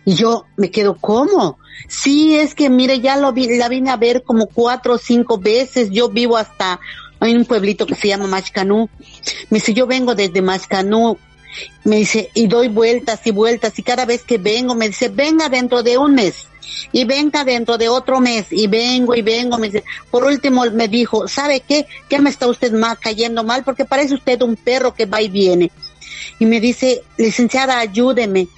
Y 0.04 0.14
yo 0.14 0.46
me 0.56 0.72
quedo, 0.72 0.96
¿cómo? 0.96 1.58
Sí, 1.88 2.36
es 2.36 2.54
que 2.54 2.70
mire, 2.70 3.00
ya 3.00 3.16
lo 3.16 3.32
vi, 3.32 3.56
la 3.56 3.68
vine 3.68 3.90
a 3.90 3.96
ver 3.96 4.22
como 4.22 4.46
cuatro 4.46 4.94
o 4.94 4.98
cinco 4.98 5.38
veces. 5.38 5.90
Yo 5.90 6.08
vivo 6.08 6.36
hasta, 6.36 6.80
hay 7.20 7.34
un 7.34 7.44
pueblito 7.44 7.86
que 7.86 7.94
se 7.94 8.08
llama 8.08 8.26
Machcanú. 8.26 8.88
Me 9.50 9.58
dice, 9.58 9.74
yo 9.74 9.86
vengo 9.86 10.14
desde 10.14 10.42
Machcanú. 10.42 11.18
Me 11.84 11.96
dice, 11.96 12.30
y 12.34 12.46
doy 12.46 12.68
vueltas 12.68 13.26
y 13.26 13.30
vueltas. 13.30 13.78
Y 13.78 13.82
cada 13.82 14.04
vez 14.04 14.24
que 14.24 14.38
vengo, 14.38 14.74
me 14.74 14.88
dice, 14.88 15.08
venga 15.08 15.48
dentro 15.48 15.82
de 15.82 15.98
un 15.98 16.14
mes. 16.14 16.46
Y 16.92 17.04
venga 17.04 17.44
dentro 17.44 17.78
de 17.78 17.88
otro 17.88 18.20
mes. 18.20 18.46
Y 18.50 18.66
vengo 18.66 19.14
y 19.14 19.22
vengo. 19.22 19.58
Me 19.58 19.68
dice, 19.68 19.84
por 20.10 20.24
último 20.24 20.64
me 20.72 20.88
dijo, 20.88 21.28
¿sabe 21.28 21.60
qué? 21.60 21.86
¿Qué 22.08 22.18
me 22.18 22.30
está 22.30 22.48
usted 22.48 22.72
mal, 22.72 22.98
cayendo 22.98 23.44
mal? 23.44 23.62
Porque 23.62 23.84
parece 23.84 24.14
usted 24.14 24.42
un 24.42 24.56
perro 24.56 24.94
que 24.94 25.06
va 25.06 25.22
y 25.22 25.28
viene. 25.28 25.70
Y 26.38 26.46
me 26.46 26.60
dice, 26.60 27.02
licenciada, 27.16 27.78
ayúdeme. 27.78 28.48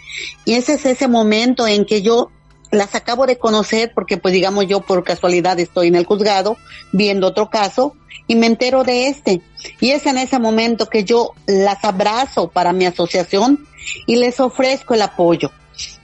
Y 0.44 0.54
ese 0.54 0.74
es 0.74 0.86
ese 0.86 1.08
momento 1.08 1.66
en 1.66 1.84
que 1.84 2.00
yo 2.00 2.30
las 2.70 2.94
acabo 2.94 3.26
de 3.26 3.38
conocer 3.38 3.92
porque 3.94 4.16
pues 4.16 4.34
digamos 4.34 4.66
yo 4.66 4.80
por 4.80 5.04
casualidad 5.04 5.58
estoy 5.60 5.88
en 5.88 5.94
el 5.94 6.06
juzgado 6.06 6.56
viendo 6.92 7.26
otro 7.28 7.50
caso 7.50 7.94
y 8.26 8.34
me 8.34 8.46
entero 8.46 8.82
de 8.82 9.08
este. 9.08 9.40
Y 9.80 9.90
es 9.90 10.06
en 10.06 10.18
ese 10.18 10.38
momento 10.38 10.86
que 10.86 11.04
yo 11.04 11.32
las 11.46 11.84
abrazo 11.84 12.48
para 12.48 12.72
mi 12.72 12.86
asociación 12.86 13.66
y 14.06 14.16
les 14.16 14.40
ofrezco 14.40 14.94
el 14.94 15.02
apoyo. 15.02 15.50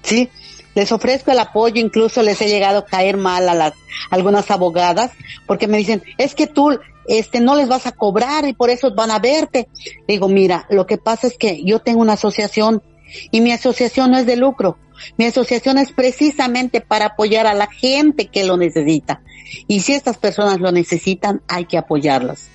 ¿Sí? 0.02 0.28
Les 0.74 0.90
ofrezco 0.92 1.30
el 1.30 1.38
apoyo, 1.38 1.80
incluso 1.80 2.22
les 2.22 2.40
he 2.40 2.48
llegado 2.48 2.80
a 2.80 2.86
caer 2.86 3.16
mal 3.16 3.48
a 3.48 3.54
las 3.54 3.74
algunas 4.10 4.50
abogadas 4.50 5.10
porque 5.46 5.66
me 5.66 5.78
dicen, 5.78 6.02
"Es 6.18 6.34
que 6.34 6.46
tú 6.46 6.78
este 7.06 7.40
no 7.40 7.56
les 7.56 7.68
vas 7.68 7.86
a 7.86 7.92
cobrar 7.92 8.46
y 8.46 8.52
por 8.52 8.70
eso 8.70 8.94
van 8.94 9.10
a 9.10 9.18
verte." 9.18 9.68
Digo, 10.06 10.28
"Mira, 10.28 10.66
lo 10.70 10.86
que 10.86 10.98
pasa 10.98 11.26
es 11.26 11.36
que 11.36 11.62
yo 11.64 11.80
tengo 11.80 12.00
una 12.00 12.14
asociación 12.14 12.82
y 13.30 13.40
mi 13.40 13.52
asociación 13.52 14.10
no 14.10 14.18
es 14.18 14.26
de 14.26 14.36
lucro. 14.36 14.78
Mi 15.16 15.24
asociación 15.24 15.78
es 15.78 15.92
precisamente 15.92 16.80
para 16.80 17.06
apoyar 17.06 17.46
a 17.46 17.54
la 17.54 17.66
gente 17.66 18.26
que 18.26 18.44
lo 18.44 18.56
necesita. 18.56 19.22
Y 19.66 19.80
si 19.80 19.94
estas 19.94 20.18
personas 20.18 20.60
lo 20.60 20.70
necesitan, 20.72 21.42
hay 21.48 21.64
que 21.64 21.78
apoyarlas. 21.78 22.48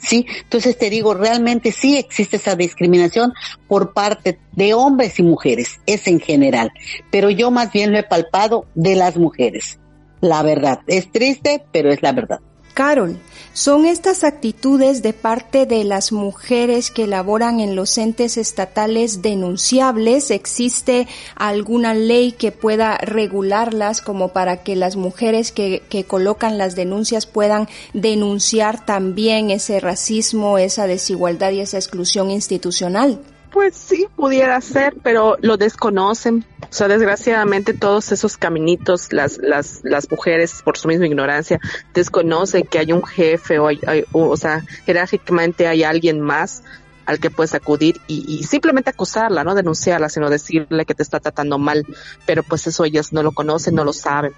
Sí, 0.00 0.26
entonces 0.42 0.78
te 0.78 0.90
digo, 0.90 1.14
realmente 1.14 1.72
sí 1.72 1.96
existe 1.96 2.36
esa 2.36 2.56
discriminación 2.56 3.32
por 3.66 3.92
parte 3.92 4.38
de 4.52 4.74
hombres 4.74 5.18
y 5.18 5.22
mujeres, 5.22 5.80
es 5.86 6.06
en 6.06 6.20
general, 6.20 6.72
pero 7.10 7.28
yo 7.30 7.50
más 7.50 7.70
bien 7.70 7.92
lo 7.92 7.98
he 7.98 8.02
palpado 8.02 8.66
de 8.74 8.96
las 8.96 9.16
mujeres. 9.16 9.78
La 10.20 10.42
verdad, 10.42 10.80
es 10.86 11.12
triste, 11.12 11.64
pero 11.70 11.92
es 11.92 12.02
la 12.02 12.12
verdad. 12.12 12.40
Carol, 12.78 13.18
¿son 13.54 13.86
estas 13.86 14.22
actitudes 14.22 15.02
de 15.02 15.12
parte 15.12 15.66
de 15.66 15.82
las 15.82 16.12
mujeres 16.12 16.92
que 16.92 17.08
laboran 17.08 17.58
en 17.58 17.74
los 17.74 17.98
entes 17.98 18.36
estatales 18.36 19.20
denunciables? 19.20 20.30
¿Existe 20.30 21.08
alguna 21.34 21.92
ley 21.94 22.30
que 22.30 22.52
pueda 22.52 22.96
regularlas 22.98 24.00
como 24.00 24.28
para 24.28 24.62
que 24.62 24.76
las 24.76 24.94
mujeres 24.94 25.50
que, 25.50 25.82
que 25.88 26.04
colocan 26.04 26.56
las 26.56 26.76
denuncias 26.76 27.26
puedan 27.26 27.68
denunciar 27.94 28.86
también 28.86 29.50
ese 29.50 29.80
racismo, 29.80 30.56
esa 30.56 30.86
desigualdad 30.86 31.50
y 31.50 31.62
esa 31.62 31.78
exclusión 31.78 32.30
institucional? 32.30 33.20
Pues 33.50 33.74
sí, 33.74 34.08
pudiera 34.14 34.60
ser, 34.60 34.94
pero 35.02 35.36
lo 35.40 35.56
desconocen. 35.56 36.44
O 36.62 36.72
sea, 36.72 36.86
desgraciadamente 36.88 37.72
todos 37.72 38.12
esos 38.12 38.36
caminitos, 38.36 39.12
las, 39.12 39.38
las, 39.38 39.80
las 39.84 40.10
mujeres, 40.10 40.60
por 40.62 40.76
su 40.76 40.88
misma 40.88 41.06
ignorancia, 41.06 41.58
desconocen 41.94 42.64
que 42.64 42.78
hay 42.78 42.92
un 42.92 43.04
jefe 43.04 43.58
o, 43.58 43.68
hay, 43.68 43.80
o, 44.12 44.36
sea, 44.36 44.64
jerárquicamente 44.84 45.66
hay 45.66 45.82
alguien 45.82 46.20
más 46.20 46.62
al 47.08 47.20
que 47.20 47.30
puedes 47.30 47.54
acudir 47.54 48.02
y, 48.06 48.22
y, 48.28 48.44
simplemente 48.44 48.90
acusarla, 48.90 49.42
no 49.42 49.54
denunciarla, 49.54 50.10
sino 50.10 50.28
decirle 50.28 50.84
que 50.84 50.94
te 50.94 51.02
está 51.02 51.20
tratando 51.20 51.58
mal. 51.58 51.86
Pero 52.26 52.42
pues 52.42 52.66
eso 52.66 52.84
ellas 52.84 53.14
no 53.14 53.22
lo 53.22 53.32
conocen, 53.32 53.74
no 53.74 53.82
lo 53.82 53.94
saben. 53.94 54.34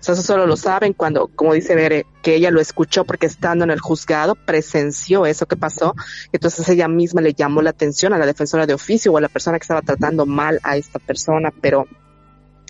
O 0.00 0.02
sea, 0.02 0.14
eso 0.14 0.22
solo 0.22 0.46
lo 0.46 0.56
saben 0.56 0.94
cuando, 0.94 1.28
como 1.28 1.52
dice 1.52 1.74
Bere, 1.74 2.06
que 2.22 2.34
ella 2.36 2.50
lo 2.50 2.62
escuchó 2.62 3.04
porque 3.04 3.26
estando 3.26 3.64
en 3.64 3.70
el 3.70 3.78
juzgado 3.78 4.36
presenció 4.36 5.26
eso 5.26 5.44
que 5.44 5.56
pasó. 5.56 5.94
Entonces 6.32 6.66
ella 6.70 6.88
misma 6.88 7.20
le 7.20 7.34
llamó 7.34 7.60
la 7.60 7.70
atención 7.70 8.14
a 8.14 8.18
la 8.18 8.24
defensora 8.24 8.66
de 8.66 8.72
oficio 8.72 9.12
o 9.12 9.18
a 9.18 9.20
la 9.20 9.28
persona 9.28 9.58
que 9.58 9.64
estaba 9.64 9.82
tratando 9.82 10.24
mal 10.24 10.60
a 10.62 10.78
esta 10.78 10.98
persona. 10.98 11.52
Pero 11.60 11.86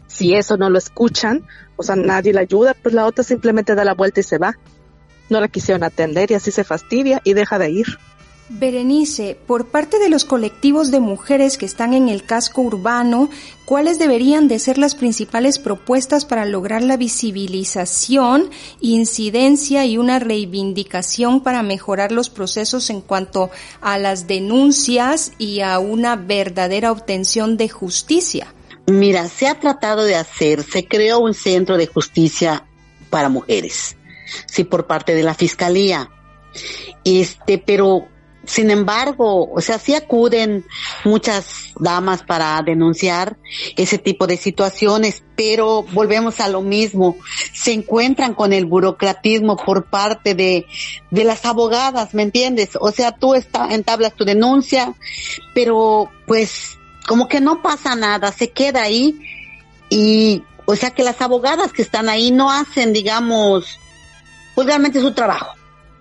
si 0.08 0.34
eso 0.34 0.56
no 0.56 0.68
lo 0.68 0.78
escuchan, 0.78 1.46
o 1.76 1.84
sea, 1.84 1.94
nadie 1.94 2.32
la 2.32 2.40
ayuda, 2.40 2.74
pues 2.74 2.92
la 2.92 3.06
otra 3.06 3.22
simplemente 3.22 3.76
da 3.76 3.84
la 3.84 3.94
vuelta 3.94 4.18
y 4.18 4.24
se 4.24 4.38
va. 4.38 4.58
No 5.30 5.40
la 5.40 5.46
quisieron 5.46 5.84
atender 5.84 6.32
y 6.32 6.34
así 6.34 6.50
se 6.50 6.64
fastidia 6.64 7.20
y 7.22 7.34
deja 7.34 7.60
de 7.60 7.70
ir. 7.70 7.98
Berenice, 8.50 9.38
por 9.46 9.68
parte 9.68 9.98
de 9.98 10.10
los 10.10 10.26
colectivos 10.26 10.90
de 10.90 11.00
mujeres 11.00 11.56
que 11.56 11.64
están 11.64 11.94
en 11.94 12.10
el 12.10 12.24
casco 12.24 12.60
urbano, 12.60 13.30
¿cuáles 13.64 13.98
deberían 13.98 14.48
de 14.48 14.58
ser 14.58 14.76
las 14.76 14.94
principales 14.94 15.58
propuestas 15.58 16.26
para 16.26 16.44
lograr 16.44 16.82
la 16.82 16.98
visibilización, 16.98 18.50
incidencia 18.80 19.86
y 19.86 19.96
una 19.96 20.18
reivindicación 20.18 21.42
para 21.42 21.62
mejorar 21.62 22.12
los 22.12 22.28
procesos 22.28 22.90
en 22.90 23.00
cuanto 23.00 23.50
a 23.80 23.96
las 23.96 24.26
denuncias 24.26 25.32
y 25.38 25.60
a 25.60 25.78
una 25.78 26.16
verdadera 26.16 26.92
obtención 26.92 27.56
de 27.56 27.70
justicia? 27.70 28.54
Mira, 28.86 29.26
se 29.28 29.48
ha 29.48 29.58
tratado 29.58 30.04
de 30.04 30.16
hacer, 30.16 30.62
se 30.62 30.86
creó 30.86 31.20
un 31.20 31.32
centro 31.32 31.78
de 31.78 31.86
justicia 31.86 32.66
para 33.08 33.30
mujeres, 33.30 33.96
sí, 34.46 34.64
por 34.64 34.86
parte 34.86 35.14
de 35.14 35.22
la 35.22 35.32
fiscalía. 35.32 36.10
Este, 37.04 37.58
pero 37.58 38.08
sin 38.46 38.70
embargo, 38.70 39.50
o 39.50 39.60
sea, 39.60 39.78
sí 39.78 39.94
acuden 39.94 40.64
muchas 41.04 41.72
damas 41.78 42.22
para 42.22 42.60
denunciar 42.62 43.36
ese 43.76 43.98
tipo 43.98 44.26
de 44.26 44.36
situaciones, 44.36 45.22
pero 45.36 45.82
volvemos 45.92 46.40
a 46.40 46.48
lo 46.48 46.60
mismo. 46.62 47.16
Se 47.52 47.72
encuentran 47.72 48.34
con 48.34 48.52
el 48.52 48.66
burocratismo 48.66 49.56
por 49.56 49.84
parte 49.84 50.34
de, 50.34 50.66
de 51.10 51.24
las 51.24 51.44
abogadas, 51.44 52.14
¿me 52.14 52.22
entiendes? 52.22 52.70
O 52.80 52.90
sea, 52.90 53.12
tú 53.12 53.34
está, 53.34 53.74
entablas 53.74 54.14
tu 54.14 54.24
denuncia, 54.24 54.94
pero 55.54 56.10
pues 56.26 56.78
como 57.06 57.28
que 57.28 57.40
no 57.40 57.62
pasa 57.62 57.94
nada, 57.94 58.32
se 58.32 58.50
queda 58.50 58.82
ahí 58.82 59.18
y, 59.90 60.42
o 60.64 60.76
sea, 60.76 60.90
que 60.90 61.02
las 61.02 61.20
abogadas 61.20 61.72
que 61.72 61.82
están 61.82 62.08
ahí 62.08 62.30
no 62.30 62.50
hacen, 62.50 62.92
digamos, 62.92 63.78
pues 64.54 64.66
realmente 64.66 65.00
su 65.00 65.12
trabajo 65.12 65.54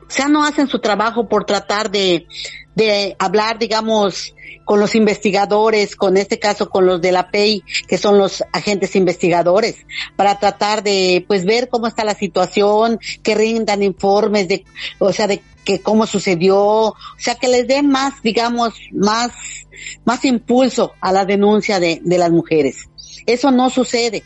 o 0.07 0.11
sea, 0.11 0.27
no 0.27 0.43
hacen 0.43 0.67
su 0.67 0.79
trabajo 0.79 1.27
por 1.27 1.45
tratar 1.45 1.91
de, 1.91 2.27
de 2.75 3.15
hablar, 3.19 3.59
digamos, 3.59 4.33
con 4.65 4.79
los 4.79 4.95
investigadores, 4.95 5.95
con 5.95 6.17
este 6.17 6.39
caso 6.39 6.69
con 6.69 6.85
los 6.85 7.01
de 7.01 7.11
la 7.11 7.29
PEI, 7.29 7.63
que 7.87 7.97
son 7.97 8.17
los 8.17 8.43
agentes 8.53 8.95
investigadores, 8.95 9.75
para 10.15 10.39
tratar 10.39 10.83
de, 10.83 11.25
pues, 11.27 11.45
ver 11.45 11.69
cómo 11.69 11.87
está 11.87 12.03
la 12.03 12.15
situación, 12.15 12.99
que 13.21 13.35
rindan 13.35 13.83
informes 13.83 14.47
de, 14.47 14.63
o 14.99 15.11
sea, 15.11 15.27
de 15.27 15.41
que 15.65 15.81
cómo 15.81 16.05
sucedió, 16.05 16.57
o 16.59 16.95
sea, 17.17 17.35
que 17.35 17.47
les 17.47 17.67
den 17.67 17.89
más, 17.89 18.21
digamos, 18.21 18.73
más, 18.91 19.31
más 20.05 20.25
impulso 20.25 20.93
a 21.01 21.11
la 21.11 21.25
denuncia 21.25 21.79
de, 21.79 21.99
de 22.03 22.17
las 22.17 22.31
mujeres. 22.31 22.89
Eso 23.25 23.51
no 23.51 23.69
sucede. 23.69 24.23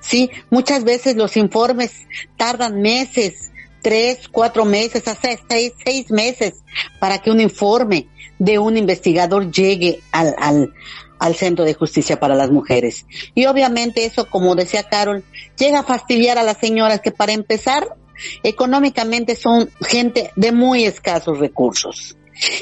Sí, 0.00 0.30
muchas 0.50 0.84
veces 0.84 1.16
los 1.16 1.36
informes 1.36 1.92
tardan 2.36 2.80
meses, 2.80 3.50
tres, 3.82 4.28
cuatro 4.28 4.64
meses, 4.64 5.06
hasta 5.06 5.36
seis, 5.48 5.72
seis 5.84 6.10
meses 6.10 6.54
para 6.98 7.18
que 7.18 7.30
un 7.30 7.40
informe 7.40 8.08
de 8.38 8.58
un 8.58 8.76
investigador 8.76 9.50
llegue 9.50 10.00
al, 10.12 10.34
al, 10.38 10.72
al 11.18 11.34
Centro 11.34 11.64
de 11.64 11.74
Justicia 11.74 12.20
para 12.20 12.34
las 12.34 12.50
Mujeres. 12.50 13.06
Y 13.34 13.46
obviamente 13.46 14.04
eso, 14.04 14.28
como 14.28 14.54
decía 14.54 14.84
Carol, 14.84 15.24
llega 15.58 15.80
a 15.80 15.84
fastidiar 15.84 16.38
a 16.38 16.42
las 16.42 16.58
señoras 16.58 17.00
que 17.00 17.10
para 17.10 17.32
empezar, 17.32 17.96
económicamente 18.42 19.36
son 19.36 19.70
gente 19.80 20.30
de 20.36 20.52
muy 20.52 20.84
escasos 20.84 21.38
recursos. 21.38 22.16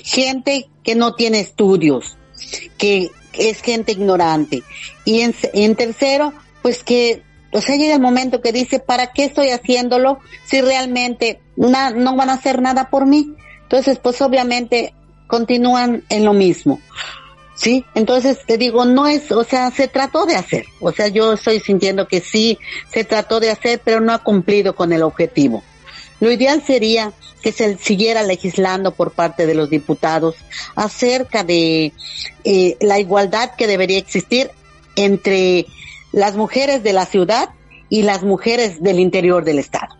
Gente 0.04 0.68
que 0.82 0.94
no 0.94 1.14
tiene 1.14 1.40
estudios, 1.40 2.16
que 2.78 3.10
es 3.34 3.60
gente 3.60 3.92
ignorante. 3.92 4.62
Y 5.04 5.20
en, 5.20 5.34
en 5.52 5.76
tercero, 5.76 6.32
pues 6.62 6.82
que 6.82 7.22
o 7.56 7.60
sea, 7.62 7.76
llega 7.76 7.94
el 7.94 8.02
momento 8.02 8.42
que 8.42 8.52
dice, 8.52 8.80
¿para 8.80 9.12
qué 9.12 9.24
estoy 9.24 9.48
haciéndolo 9.48 10.18
si 10.44 10.60
realmente 10.60 11.40
no 11.56 12.16
van 12.16 12.28
a 12.28 12.34
hacer 12.34 12.60
nada 12.60 12.90
por 12.90 13.06
mí? 13.06 13.34
Entonces, 13.62 13.98
pues 13.98 14.20
obviamente 14.20 14.92
continúan 15.26 16.04
en 16.10 16.24
lo 16.26 16.34
mismo. 16.34 16.80
¿Sí? 17.54 17.86
Entonces 17.94 18.40
te 18.46 18.58
digo, 18.58 18.84
no 18.84 19.06
es, 19.06 19.32
o 19.32 19.42
sea, 19.42 19.70
se 19.70 19.88
trató 19.88 20.26
de 20.26 20.36
hacer. 20.36 20.66
O 20.80 20.92
sea, 20.92 21.08
yo 21.08 21.32
estoy 21.32 21.58
sintiendo 21.60 22.06
que 22.06 22.20
sí, 22.20 22.58
se 22.92 23.04
trató 23.04 23.40
de 23.40 23.50
hacer, 23.50 23.80
pero 23.82 24.02
no 24.02 24.12
ha 24.12 24.18
cumplido 24.18 24.76
con 24.76 24.92
el 24.92 25.02
objetivo. 25.02 25.62
Lo 26.20 26.30
ideal 26.30 26.62
sería 26.66 27.14
que 27.42 27.52
se 27.52 27.78
siguiera 27.78 28.22
legislando 28.22 28.92
por 28.92 29.12
parte 29.12 29.46
de 29.46 29.54
los 29.54 29.70
diputados 29.70 30.36
acerca 30.74 31.44
de 31.44 31.94
eh, 32.44 32.76
la 32.82 32.98
igualdad 32.98 33.52
que 33.56 33.66
debería 33.66 33.98
existir 33.98 34.50
entre 34.96 35.66
las 36.16 36.34
mujeres 36.34 36.82
de 36.82 36.94
la 36.94 37.04
ciudad 37.04 37.50
y 37.90 38.02
las 38.02 38.22
mujeres 38.22 38.82
del 38.82 38.98
interior 38.98 39.44
del 39.44 39.58
estado. 39.58 39.94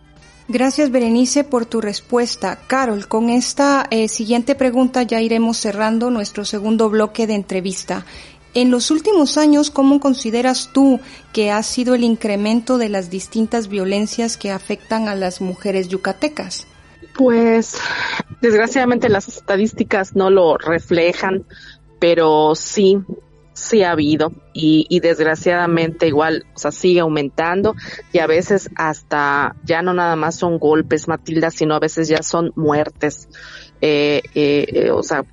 Gracias, 0.47 0.89
Berenice, 0.89 1.43
por 1.43 1.67
tu 1.67 1.79
respuesta. 1.79 2.57
Carol, 2.65 3.07
con 3.07 3.29
esta 3.29 3.85
eh, 3.91 4.07
siguiente 4.07 4.55
pregunta 4.55 5.03
ya 5.03 5.21
iremos 5.21 5.57
cerrando 5.57 6.09
nuestro 6.09 6.43
segundo 6.43 6.89
bloque 6.89 7.27
de 7.27 7.35
entrevista. 7.35 8.03
En 8.55 8.71
los 8.71 8.89
últimos 8.89 9.37
años, 9.37 9.69
¿cómo 9.69 9.99
consideras 9.99 10.71
tú 10.73 10.99
que 11.33 11.51
ha 11.51 11.61
sido 11.61 11.93
el 11.93 12.03
incremento 12.03 12.79
de 12.79 12.89
las 12.89 13.11
distintas 13.11 13.67
violencias 13.67 14.37
que 14.37 14.49
afectan 14.49 15.07
a 15.09 15.13
las 15.13 15.39
mujeres 15.39 15.87
yucatecas? 15.87 16.65
Pues, 17.15 17.77
desgraciadamente 18.41 19.09
las 19.09 19.27
estadísticas 19.27 20.15
no 20.15 20.31
lo 20.31 20.57
reflejan, 20.57 21.45
pero 21.99 22.55
sí, 22.55 22.97
sí 23.57 23.81
ha 23.81 23.91
habido 23.91 24.31
y, 24.53 24.85
y, 24.87 24.99
desgraciadamente 24.99 26.07
igual, 26.07 26.45
o 26.53 26.59
sea, 26.59 26.71
sigue 26.71 26.99
aumentando 26.99 27.75
y 28.13 28.19
a 28.19 28.27
veces 28.27 28.69
hasta 28.75 29.55
ya 29.63 29.81
no 29.81 29.93
nada 29.93 30.15
más 30.15 30.35
son 30.35 30.59
golpes, 30.59 31.07
Matilda, 31.07 31.49
sino 31.49 31.73
a 31.73 31.79
veces 31.79 32.07
ya 32.07 32.21
son 32.21 32.53
muertes, 32.55 33.27
eh, 33.81 34.21
eh, 34.35 34.65
eh, 34.73 34.91
o 34.91 35.01
sea, 35.01 35.25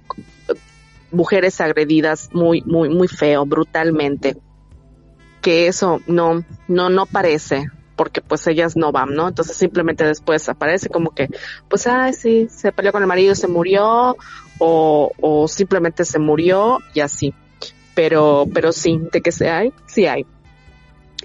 mujeres 1.10 1.60
agredidas 1.60 2.30
muy, 2.32 2.62
muy, 2.62 2.88
muy 2.88 3.08
feo, 3.08 3.44
brutalmente, 3.44 4.36
que 5.42 5.68
eso 5.68 6.00
no, 6.06 6.42
no, 6.66 6.88
no 6.88 7.04
parece, 7.04 7.66
porque 7.94 8.22
pues 8.22 8.46
ellas 8.46 8.74
no 8.74 8.90
van, 8.90 9.14
¿no? 9.14 9.28
Entonces 9.28 9.54
simplemente 9.54 10.02
después 10.04 10.48
aparece 10.48 10.88
como 10.88 11.10
que, 11.10 11.28
pues, 11.68 11.86
ay, 11.86 12.14
sí, 12.14 12.48
se 12.50 12.72
peleó 12.72 12.90
con 12.90 13.02
el 13.02 13.08
marido, 13.08 13.34
se 13.34 13.48
murió, 13.48 14.16
o, 14.58 15.12
o 15.20 15.46
simplemente 15.46 16.04
se 16.06 16.18
murió 16.18 16.78
y 16.94 17.00
así 17.00 17.34
pero, 17.94 18.46
pero 18.52 18.72
sí, 18.72 19.00
de 19.12 19.20
que 19.20 19.32
se 19.32 19.50
hay, 19.50 19.72
sí 19.86 20.06
hay. 20.06 20.26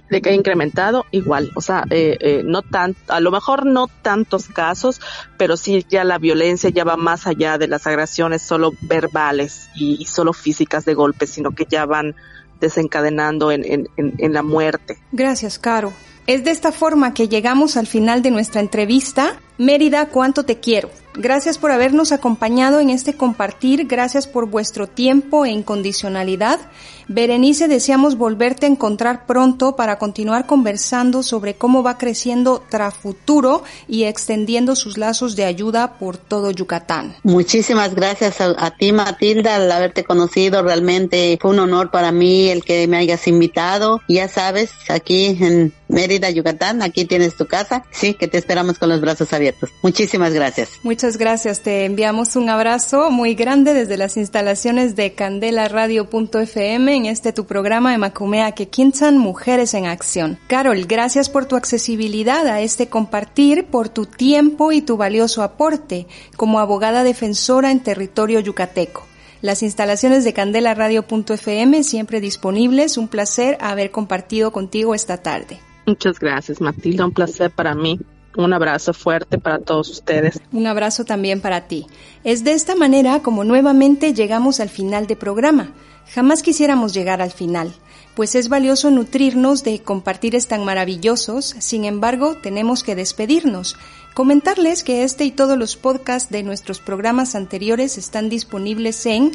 De 0.10 0.22
que 0.22 0.30
ha 0.30 0.34
incrementado, 0.34 1.06
igual, 1.12 1.52
o 1.56 1.62
sea, 1.62 1.84
eh, 1.92 2.18
eh, 2.20 2.42
no 2.44 2.64
tan, 2.64 2.96
a 3.10 3.20
lo 3.20 3.30
mejor 3.30 3.68
no 3.68 3.88
tantos 4.02 4.48
casos, 4.48 5.02
pero 5.38 5.56
sí 5.56 5.86
ya 5.88 6.04
la 6.04 6.18
violencia 6.18 6.72
ya 6.72 6.84
va 6.84 6.98
más 6.98 7.28
allá 7.28 7.60
de 7.60 7.68
las 7.68 7.86
agresiones 7.86 8.42
solo 8.42 8.74
verbales 8.82 9.70
y, 9.76 10.02
y 10.02 10.06
solo 10.06 10.34
físicas 10.34 10.86
de 10.86 10.96
golpes, 10.96 11.30
sino 11.30 11.52
que 11.52 11.68
ya 11.70 11.86
van 11.86 12.16
desencadenando 12.60 13.52
en, 13.52 13.64
en, 13.64 13.88
en, 13.98 14.16
en 14.18 14.34
la 14.34 14.42
muerte. 14.42 14.98
Gracias, 15.12 15.60
Caro. 15.60 15.94
Es 16.26 16.44
de 16.44 16.52
esta 16.52 16.72
forma 16.72 17.14
que 17.14 17.28
llegamos 17.28 17.78
al 17.78 17.88
final 17.88 18.22
de 18.22 18.32
nuestra 18.32 18.62
entrevista 18.62 19.40
Mérida, 19.60 20.06
cuánto 20.06 20.46
te 20.46 20.62
quiero. 20.62 20.90
Gracias 21.16 21.58
por 21.58 21.72
habernos 21.72 22.14
acompañado 22.14 22.80
en 22.80 22.90
este 22.90 23.14
compartir, 23.14 23.88
gracias 23.88 24.26
por 24.26 24.46
vuestro 24.46 24.88
tiempo 24.88 25.44
e 25.44 25.50
incondicionalidad. 25.50 26.62
Berenice, 27.10 27.68
deseamos 27.68 28.16
volverte 28.16 28.68
a 28.68 28.70
encontrar 28.70 29.26
pronto 29.26 29.76
para 29.76 29.98
continuar 29.98 30.46
conversando 30.46 31.24
sobre 31.24 31.56
cómo 31.56 31.82
va 31.82 31.98
creciendo 31.98 32.64
Trafuturo 32.70 33.64
y 33.88 34.04
extendiendo 34.04 34.76
sus 34.76 34.98
lazos 34.98 35.36
de 35.36 35.44
ayuda 35.44 35.98
por 35.98 36.18
todo 36.18 36.52
Yucatán. 36.52 37.16
Muchísimas 37.24 37.96
gracias 37.96 38.40
a, 38.40 38.54
a 38.58 38.72
ti, 38.78 38.94
Matilda, 38.94 39.56
al 39.56 39.70
haberte 39.72 40.04
conocido. 40.04 40.62
Realmente 40.62 41.38
fue 41.42 41.52
un 41.52 41.60
honor 41.60 41.90
para 41.90 42.12
mí 42.12 42.48
el 42.50 42.64
que 42.64 42.88
me 42.88 42.98
hayas 42.98 43.28
invitado. 43.28 44.00
Ya 44.08 44.30
sabes, 44.30 44.70
aquí 44.88 45.38
en 45.42 45.74
Mérida, 45.88 46.30
Yucatán, 46.30 46.84
aquí 46.84 47.06
tienes 47.06 47.36
tu 47.36 47.48
casa. 47.48 47.84
Sí, 47.90 48.14
que 48.14 48.28
te 48.28 48.38
esperamos 48.38 48.78
con 48.78 48.88
los 48.90 49.02
brazos 49.02 49.34
abiertos. 49.34 49.49
Muchísimas 49.82 50.34
gracias. 50.34 50.80
Muchas 50.84 51.18
gracias. 51.18 51.62
Te 51.62 51.86
enviamos 51.86 52.36
un 52.36 52.50
abrazo 52.50 53.12
muy 53.12 53.36
grande 53.36 53.74
desde 53.74 53.98
las 53.98 54.18
instalaciones 54.18 54.96
de 54.96 55.14
Candela 55.14 55.68
Radio.fm 55.68 56.96
en 56.96 57.06
este 57.06 57.34
tu 57.34 57.46
programa 57.46 57.92
de 57.92 57.98
Macumea 57.98 58.52
que 58.54 58.68
Quintan 58.68 59.18
Mujeres 59.18 59.74
en 59.74 59.86
Acción. 59.86 60.40
Carol, 60.48 60.86
gracias 60.86 61.30
por 61.30 61.46
tu 61.46 61.56
accesibilidad 61.56 62.48
a 62.48 62.62
este 62.62 62.88
compartir, 62.88 63.66
por 63.66 63.90
tu 63.90 64.06
tiempo 64.06 64.72
y 64.72 64.82
tu 64.82 64.98
valioso 64.98 65.44
aporte 65.44 66.08
como 66.36 66.60
abogada 66.60 67.04
defensora 67.04 67.72
en 67.72 67.82
territorio 67.82 68.40
yucateco. 68.40 69.06
Las 69.42 69.64
instalaciones 69.64 70.26
de 70.26 70.34
Candela 70.34 70.74
Radio.fm 70.74 71.84
siempre 71.84 72.20
disponibles. 72.20 72.98
Un 72.98 73.08
placer 73.08 73.58
haber 73.62 73.90
compartido 73.90 74.52
contigo 74.52 74.94
esta 74.94 75.18
tarde. 75.18 75.60
Muchas 75.86 76.20
gracias, 76.20 76.60
Matilda. 76.60 77.06
Un 77.06 77.14
placer 77.14 77.50
para 77.50 77.74
mí. 77.74 78.00
Un 78.40 78.54
abrazo 78.54 78.94
fuerte 78.94 79.38
para 79.38 79.60
todos 79.60 79.90
ustedes. 79.90 80.40
Un 80.54 80.66
abrazo 80.66 81.04
también 81.04 81.42
para 81.42 81.68
ti. 81.68 81.88
Es 82.24 82.46
de 82.46 82.54
esta 82.54 82.74
manera 82.74 83.20
como 83.20 83.44
nuevamente 83.44 84.14
llegamos 84.14 84.62
al 84.62 84.70
final 84.70 85.08
de 85.08 85.18
programa. 85.18 85.74
Jamás 86.14 86.42
quisiéramos 86.42 86.94
llegar 86.94 87.22
al 87.22 87.32
final, 87.32 87.74
pues 88.16 88.36
es 88.36 88.48
valioso 88.48 88.92
nutrirnos 88.92 89.66
de 89.66 89.84
compartires 89.84 90.48
tan 90.48 90.64
maravillosos, 90.64 91.54
sin 91.60 91.84
embargo 91.84 92.38
tenemos 92.42 92.82
que 92.82 92.96
despedirnos. 92.96 93.76
Comentarles 94.14 94.86
que 94.86 95.04
este 95.04 95.26
y 95.26 95.32
todos 95.32 95.58
los 95.58 95.76
podcasts 95.76 96.32
de 96.32 96.42
nuestros 96.42 96.80
programas 96.80 97.36
anteriores 97.36 97.98
están 97.98 98.30
disponibles 98.30 99.06
en 99.06 99.34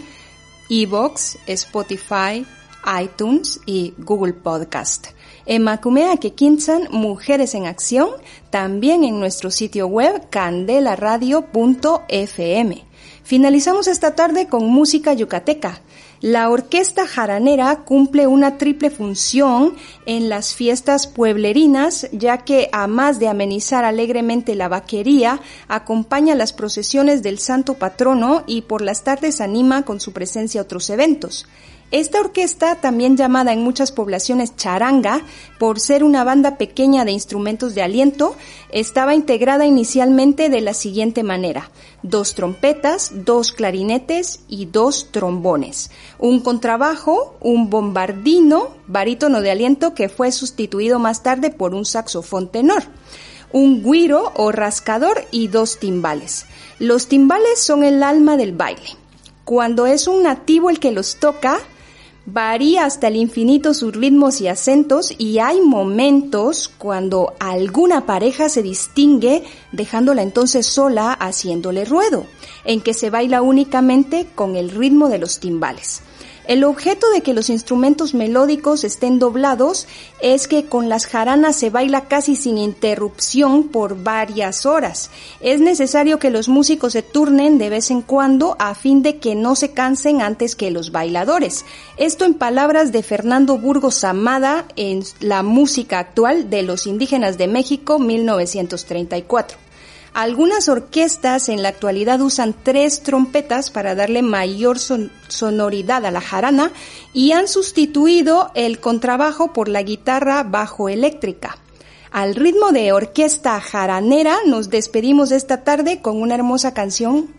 Evox, 0.71 1.37
Spotify, 1.47 2.47
iTunes 3.03 3.61
y 3.67 3.93
Google 3.99 4.33
Podcast. 4.33 5.09
En 5.47 5.63
Macumea 5.63 6.19
Mujeres 6.91 7.55
en 7.55 7.67
Acción, 7.67 8.09
también 8.49 9.05
en 9.05 9.21
nuestro 9.21 9.51
sitio 9.51 9.87
web 9.87 10.31
candelaradio.fm. 10.31 12.85
Finalizamos 13.23 13.87
esta 13.87 14.15
tarde 14.15 14.49
con 14.49 14.67
música 14.67 15.13
yucateca. 15.13 15.83
La 16.23 16.49
orquesta 16.49 17.07
jaranera 17.07 17.85
cumple 17.85 18.27
una 18.27 18.57
triple 18.57 18.89
función 18.89 19.77
en 20.07 20.31
las 20.31 20.55
fiestas 20.55 21.07
pueblerinas, 21.07 22.09
ya 22.13 22.39
que 22.39 22.71
a 22.73 22.87
más 22.87 23.19
de 23.19 23.29
amenizar 23.29 23.85
alegremente 23.85 24.55
la 24.55 24.69
vaquería, 24.69 25.43
acompaña 25.69 26.35
las 26.35 26.55
procesiones 26.55 27.23
del 27.23 27.39
santo 27.39 27.75
patrono 27.75 28.45
y 28.47 28.63
por 28.63 28.81
las 28.81 29.05
tardes 29.05 29.43
anima 29.43 29.83
con 29.83 30.01
su 30.01 30.15
presencia 30.15 30.63
otros 30.63 30.89
eventos. 30.89 31.47
Esta 31.95 32.19
orquesta, 32.19 32.81
también 32.81 33.17
llamada 33.17 33.53
en 33.53 33.63
muchas 33.63 33.93
poblaciones 33.93 34.57
charanga, 34.57 35.23
por 35.61 35.79
ser 35.79 36.03
una 36.03 36.25
banda 36.25 36.59
pequeña 36.59 37.05
de 37.05 37.13
instrumentos 37.13 37.77
de 37.77 37.83
aliento, 37.83 38.35
estaba 38.73 39.15
integrada 39.15 39.65
inicialmente 39.65 40.49
de 40.49 40.61
la 40.61 40.75
siguiente 40.75 41.23
manera. 41.23 41.71
Dos 42.03 42.35
trompetas, 42.35 43.13
dos 43.25 43.53
clarinetes 43.53 44.41
y 44.49 44.67
dos 44.67 45.13
trombones. 45.13 45.93
Un 46.19 46.41
contrabajo, 46.41 47.37
un 47.39 47.71
bombardino, 47.71 48.71
barítono 48.89 49.41
de 49.41 49.53
aliento 49.53 49.95
que 49.95 50.09
fue 50.09 50.33
sustituido 50.33 50.99
más 50.99 51.23
tarde 51.23 51.51
por 51.51 51.75
un 51.75 51.85
saxofón 51.85 52.49
tenor 52.49 52.83
un 53.53 53.85
guiro 53.85 54.33
o 54.35 54.51
rascador 54.51 55.29
y 55.31 55.47
dos 55.47 55.79
timbales. 55.79 56.47
Los 56.81 57.07
timbales 57.07 57.61
son 57.61 57.85
el 57.85 58.03
alma 58.03 58.37
del 58.37 58.51
baile. 58.51 58.97
Cuando 59.45 59.87
es 59.87 60.09
un 60.09 60.25
nativo 60.25 60.71
el 60.71 60.81
que 60.81 60.91
los 60.91 61.21
toca, 61.21 61.61
Varía 62.27 62.87
hasta 62.87 63.09
el 63.09 63.17
infinito 63.17 63.75
sus 63.75 63.95
ritmos 63.95 64.41
y 64.41 64.49
acentos 64.49 65.13
y 65.19 65.41
hay 65.41 65.61
momentos 65.61 66.73
cuando 66.79 67.35
alguna 67.39 68.07
pareja 68.07 68.49
se 68.49 68.63
distingue 68.63 69.45
dejándola 69.73 70.23
entonces 70.23 70.67
sola 70.67 71.13
haciéndole 71.13 71.85
ruedo, 71.85 72.25
en 72.65 72.81
que 72.81 72.95
se 72.95 73.11
baila 73.11 73.43
únicamente 73.43 74.27
con 74.35 74.57
el 74.57 74.71
ritmo 74.71 75.11
de 75.11 75.19
los 75.19 75.39
timbales. 75.39 76.01
El 76.47 76.63
objeto 76.65 77.09
de 77.11 77.23
que 77.23 77.33
los 77.33 77.49
instrumentos 77.49 78.13
melódicos 78.13 78.85
estén 78.85 79.19
doblados 79.19 79.87
es 80.21 80.47
que 80.47 80.67
con 80.67 80.91
las 80.91 81.07
jaranas 81.07 81.57
se 81.57 81.71
baila 81.71 82.03
casi 82.03 82.37
sin 82.37 82.59
interrupción 82.59 83.69
por 83.69 84.03
varias 84.03 84.67
horas. 84.67 85.11
Es 85.41 85.61
necesario 85.61 86.19
que 86.19 86.29
los 86.29 86.51
músicos 86.51 86.93
se 86.93 87.03
turnen 87.03 87.57
de 87.57 87.71
vez 87.71 87.91
en 87.91 88.03
cuando 88.03 88.57
a 88.59 88.75
fin 88.75 89.03
de 89.03 89.17
que 89.17 89.35
no 89.35 89.57
se 89.57 89.73
cansen 89.73 90.21
antes 90.21 90.55
que 90.55 90.71
los 90.71 90.93
bailadores. 90.93 91.65
Esto 91.97 92.27
en 92.27 92.35
palabras 92.35 92.93
de 92.93 93.03
Fernando 93.03 93.57
Burgos 93.57 94.05
Amada 94.05 94.67
en 94.77 95.03
la 95.21 95.43
música 95.43 95.99
actual 95.99 96.51
de 96.51 96.63
los 96.63 96.87
indígenas 96.87 97.39
de 97.39 97.49
México 97.49 97.99
1934. 97.99 99.65
Algunas 100.15 100.69
orquestas 100.69 101.49
en 101.49 101.65
la 101.65 101.71
actualidad 101.71 102.21
usan 102.21 102.55
tres 102.63 103.03
trompetas 103.03 103.73
para 103.73 103.97
darle 103.97 104.23
mayor 104.23 104.79
sonoridad 104.79 106.07
a 106.07 106.13
la 106.13 106.21
jarana 106.21 106.71
y 107.13 107.33
han 107.33 107.49
sustituido 107.49 108.53
el 108.55 108.79
contrabajo 108.79 109.53
por 109.53 109.69
la 109.69 109.83
guitarra 109.83 110.45
bajo 110.45 110.89
eléctrica. 110.89 111.59
Al 112.13 112.37
ritmo 112.37 112.71
de 112.71 112.93
orquesta 112.93 113.61
jaranera 113.61 114.37
nos 114.47 114.71
despedimos 114.71 115.33
esta 115.33 115.65
tarde 115.65 116.01
con 116.01 116.23
una 116.23 116.37
hermosa 116.37 116.73
canción, 116.75 117.35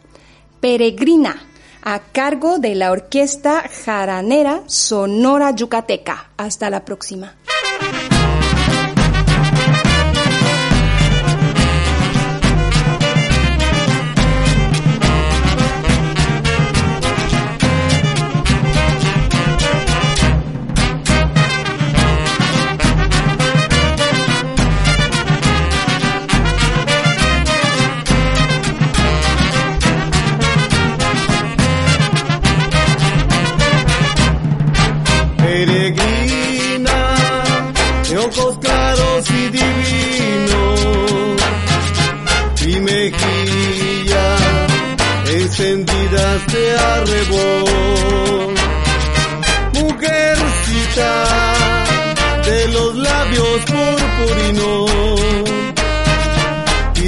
Peregrina, 0.60 1.48
a 1.82 2.00
cargo 2.00 2.60
de 2.60 2.76
la 2.76 2.92
orquesta 2.92 3.70
jaranera 3.86 4.64
Sonora 4.68 5.52
Yucateca. 5.52 6.32
Hasta 6.36 6.70
la 6.70 6.84
próxima. 6.84 7.36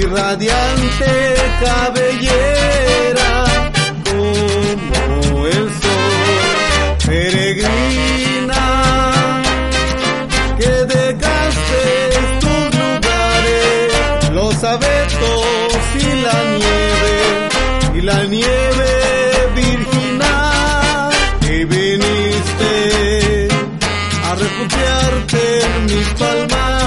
Radiante 0.09 1.35
cabellera 1.63 3.45
como 4.03 5.47
el 5.47 5.69
sol. 5.81 6.47
Peregrina 7.05 8.63
que 10.57 10.73
dejaste 10.95 11.83
tus 12.39 12.65
lugares, 12.79 14.29
los 14.31 14.63
abetos 14.63 15.81
y 15.95 16.21
la 16.21 16.43
nieve 16.57 17.15
y 17.95 18.01
la 18.01 18.23
nieve 18.23 18.97
en 25.75 25.85
mis 25.85 26.07
palmares, 26.13 26.86